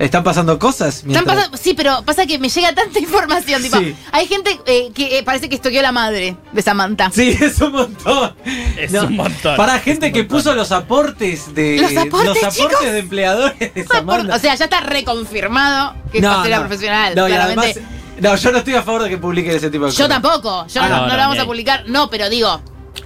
[0.00, 1.04] ¿Están pasando cosas?
[1.06, 3.62] Están pasando- sí, pero pasa que me llega tanta información.
[3.62, 3.94] Tipo, Sí.
[4.10, 7.10] hay gente eh, que eh, parece que estoqueó la madre de Samantha.
[7.12, 8.34] Sí, es un montón.
[8.78, 9.56] Es No, un montón.
[9.56, 11.78] Para Es gente que puso los aportes de.
[11.82, 12.80] Los aportes, chicos.
[12.82, 14.34] de empleadores de Samantha.
[14.34, 16.66] o sea, ya está reconfirmado que es No, pastelera no.
[16.66, 17.14] profesional.
[17.14, 17.70] No, y claramente.
[17.72, 17.90] además.
[18.20, 20.08] No, yo no estoy a favor de que publiquen ese tipo de Yo cosas.
[20.08, 20.66] tampoco.
[20.66, 21.84] Yo Ah, no, no, no la vamos a publicar.
[21.88, 22.60] No, pero digo.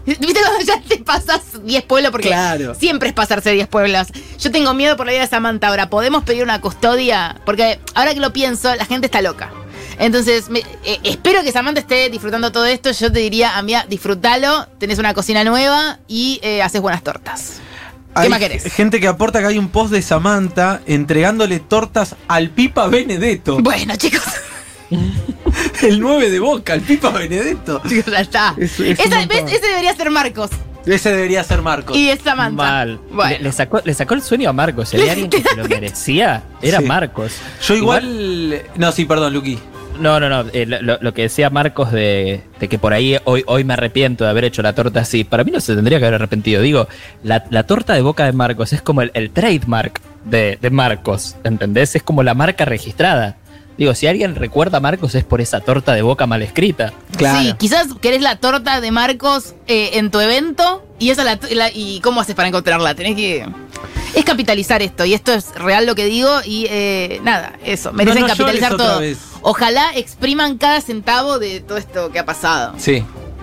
[0.06, 2.10] ¿Viste cuando ya te pasas 10 pueblos?
[2.12, 2.74] Porque Claro.
[2.74, 4.08] siempre es pasarse 10 pueblos.
[4.38, 5.68] Yo tengo miedo por la vida de Samantha.
[5.68, 7.40] Ahora, ¿podemos pedir una custodia?
[7.46, 9.50] Porque ahora que lo pienso, la gente está loca.
[9.98, 12.90] Entonces, me- eh, espero que Samantha esté disfrutando todo esto.
[12.90, 14.66] Yo te diría, amiga, disfrútalo.
[14.78, 17.60] Tenés una cocina nueva y eh, haces buenas tortas.
[18.14, 18.62] ¿Qué Hay más querés?
[18.72, 23.58] gente que aporta que hay un post de Samantha entregándole tortas al Pipa Benedetto.
[23.60, 24.22] Bueno, chicos.
[25.82, 27.80] El 9 de Boca, el Pipa Benedetto.
[27.88, 28.54] Chicos, ya está.
[28.58, 28.98] Es- es.
[28.98, 30.50] Ese debería ser Marcos.
[30.86, 31.96] Ese debería ser Marcos.
[31.96, 32.62] Y es Samantha.
[32.62, 33.00] Mal.
[33.10, 33.30] Bueno.
[33.38, 34.90] Le, le sacó, le sacó el sueño a Marcos.
[34.90, 36.84] Si había alguien que se lo merecía, era Sí.
[36.84, 37.32] Marcos.
[37.66, 39.58] Yo igual, No, sí, perdón, Luqui.
[39.98, 40.50] No, no, no.
[40.52, 44.24] eh, lo, lo que decía Marcos de, de que por ahí hoy, hoy me arrepiento
[44.24, 45.22] de haber hecho la torta así.
[45.24, 46.60] Para mí no se tendría que haber arrepentido.
[46.60, 46.88] Digo,
[47.22, 51.36] la, la torta de boca de Marcos es como el, el trademark de, de Marcos.
[51.44, 51.94] ¿Entendés?
[51.96, 53.36] Es como la marca registrada.
[53.76, 56.92] Digo, si alguien recuerda a Marcos es por esa torta de boca mal escrita.
[57.18, 61.70] Sí, quizás querés la torta de Marcos eh, en tu evento y esa la, la-
[61.72, 62.94] y cómo haces para encontrarla.
[62.94, 63.44] Tenés que
[64.14, 68.20] es capitalizar esto y esto es real lo que digo y eh, nada, eso, merecen
[68.22, 69.00] No, no capitalizar todo.
[69.42, 72.74] Ojalá expriman cada centavo de todo esto que ha pasado.
[72.78, 73.02] Sí,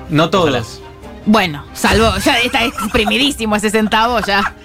[0.10, 0.80] no todos.
[1.26, 4.56] Bueno, salvo, ya está exprimidísimo ese centavo ya.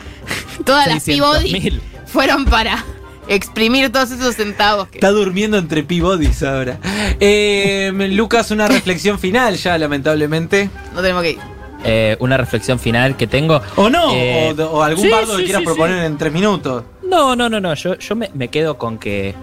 [0.64, 1.19] Todas las 600.000.
[1.19, 2.85] Peabody fueron para
[3.29, 4.89] exprimir todos esos centavos.
[4.89, 6.79] que- Está durmiendo entre Peabodys ahora.
[7.20, 10.70] Eh, Lucas, una reflexión final ya, lamentablemente.
[10.95, 11.39] No tenemos que ir.
[11.85, 13.61] Eh, una reflexión final que tengo.
[13.77, 16.07] O no, Eh, o, o algún sí, bardo sí, que quieras sí, proponer sí.
[16.07, 16.85] en tres minutos.
[17.09, 17.74] No, no, no, no.
[17.74, 19.35] Yo, yo me, me quedo con que,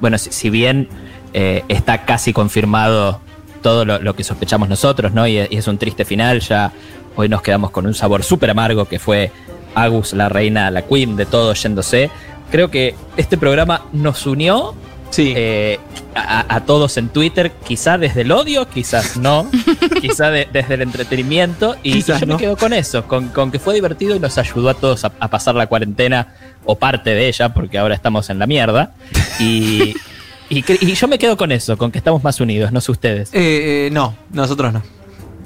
[0.00, 0.88] bueno, si, si bien
[1.32, 3.20] eh, está casi confirmado
[3.62, 5.26] todo lo, lo que sospechamos nosotros, ¿no?
[5.26, 6.72] Y, es- y es un triste final, ya
[7.16, 9.32] hoy nos quedamos con un sabor súper amargo que fue
[9.74, 12.10] Agus, la reina, la queen de todo yéndose.
[12.50, 14.74] Creo que este programa nos unió
[15.18, 15.78] eh,
[16.14, 19.48] a, a todos en Twitter, quizá desde el odio, quizás no,
[20.00, 21.76] quizá de- desde el entretenimiento.
[21.82, 22.34] Y, yo no.
[22.34, 25.12] me quedo con eso, con, con que fue divertido y nos ayudó a todos a,
[25.18, 26.34] a pasar la cuarentena
[26.64, 28.92] o parte de ella, porque ahora estamos en la mierda.
[29.40, 29.94] Y,
[30.50, 33.30] y, y yo me quedo con eso, con que estamos más unidos, no sé ustedes.
[33.32, 34.82] Eh, eh, no, nosotros no.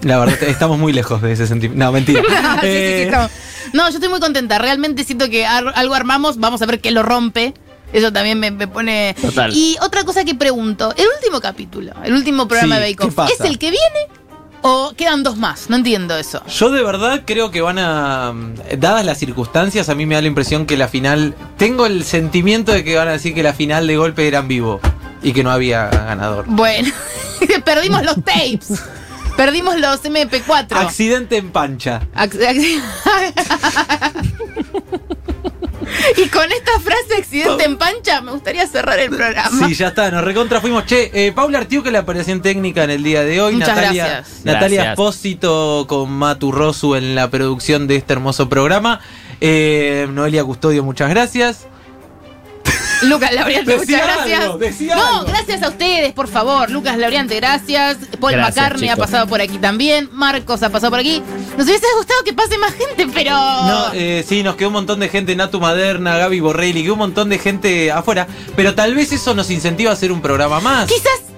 [0.03, 1.85] La verdad, estamos muy lejos de ese sentimiento.
[1.85, 2.23] No, mentira.
[2.29, 3.31] Sí, sí, sí, Eh, estamos-
[3.73, 4.59] No, yo estoy muy contenta.
[4.59, 6.39] Realmente siento que ar- algo armamos.
[6.39, 7.55] Vamos a ver qué lo rompe.
[7.93, 9.15] Eso también me, me pone.
[9.21, 9.53] Total.
[9.55, 13.33] Y otra cosa que pregunto: el último capítulo, el último programa Sí, de Bake.
[13.33, 14.21] ¿es el que viene
[14.63, 15.69] o quedan dos más?
[15.71, 16.41] No entiendo eso.
[16.47, 18.33] Yo de verdad creo que van a.
[18.79, 21.35] Dadas las circunstancias, a mí me da la impresión que la final.
[21.59, 24.47] Tengo el sentimiento de que van a decir que la final de golpe era en
[24.49, 24.81] vivo
[25.23, 26.45] y que no había ganador.
[26.47, 26.91] Bueno,
[27.65, 28.69] perdimos los tapes.
[29.41, 30.73] Perdimos los MP4.
[30.73, 32.03] Accidente en pancha.
[32.15, 32.35] Ac-
[36.19, 39.67] y con esta frase accidente en pancha me gustaría cerrar el programa.
[39.67, 40.85] Sí, ya está, nos recontra fuimos.
[40.85, 43.55] Che, eh, Paula Artiuque, la operación técnica en el día de hoy.
[43.55, 44.45] Muchas Natalia, gracias.
[44.45, 44.91] Natalia.
[44.91, 49.01] Espósito con Matu Rosu en la producción de este hermoso programa.
[49.41, 51.67] Eh, Noelia Custodio, muchas gracias.
[53.03, 54.81] Lucas Lauriante, Decí muchas algo, gracias.
[54.97, 55.25] no, algo.
[55.27, 56.71] gracias a ustedes, por favor.
[56.71, 57.99] Lucas Lauriante, gracias.
[58.21, 60.09] Paul Gracias, McCartney ha pasado por aquí también.
[60.13, 61.23] Marcos ha pasado por aquí.
[61.57, 63.31] Nos hubiese gustado que pase más gente, pero.
[63.33, 66.99] No, eh, sí, nos quedó un montón de gente, Natu Maderna, Gaby Borrelli, quedó un
[67.01, 68.27] montón de gente afuera.
[68.57, 70.89] Pero tal vez eso nos incentiva a hacer un programa más.
[70.89, 71.30] Quizás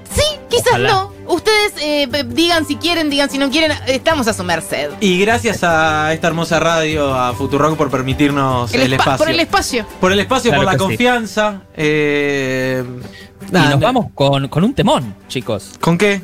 [0.53, 0.89] quizás Ojalá.
[0.91, 1.13] no.
[1.27, 3.73] Ustedes eh, digan si quieren, digan si no quieren.
[3.87, 4.91] Estamos a su merced.
[5.01, 9.19] Y gracias a esta hermosa radio, a Futurock, por permitirnos el, El espa- espacio.
[9.19, 9.87] Por el espacio.
[10.01, 10.85] Por el espacio, Claro por la sí.
[10.85, 11.63] confianza.
[11.77, 12.85] eh,
[13.51, 15.73] Y nos vamos con, con un temón, chicos.
[15.81, 16.21] ¿Con qué?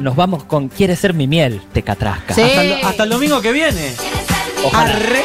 [0.00, 2.34] Nos vamos con Quiere ser mi miel, te catrasca.
[2.34, 2.42] Sí.
[2.42, 3.92] Hasta, el, hasta el domingo que viene.
[4.64, 4.84] Ojalá.
[4.94, 5.22] Arre.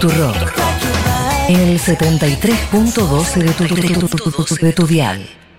[0.00, 0.36] Futurock.
[1.48, 5.26] En el 73.12 de tu, de tu- de tu dial.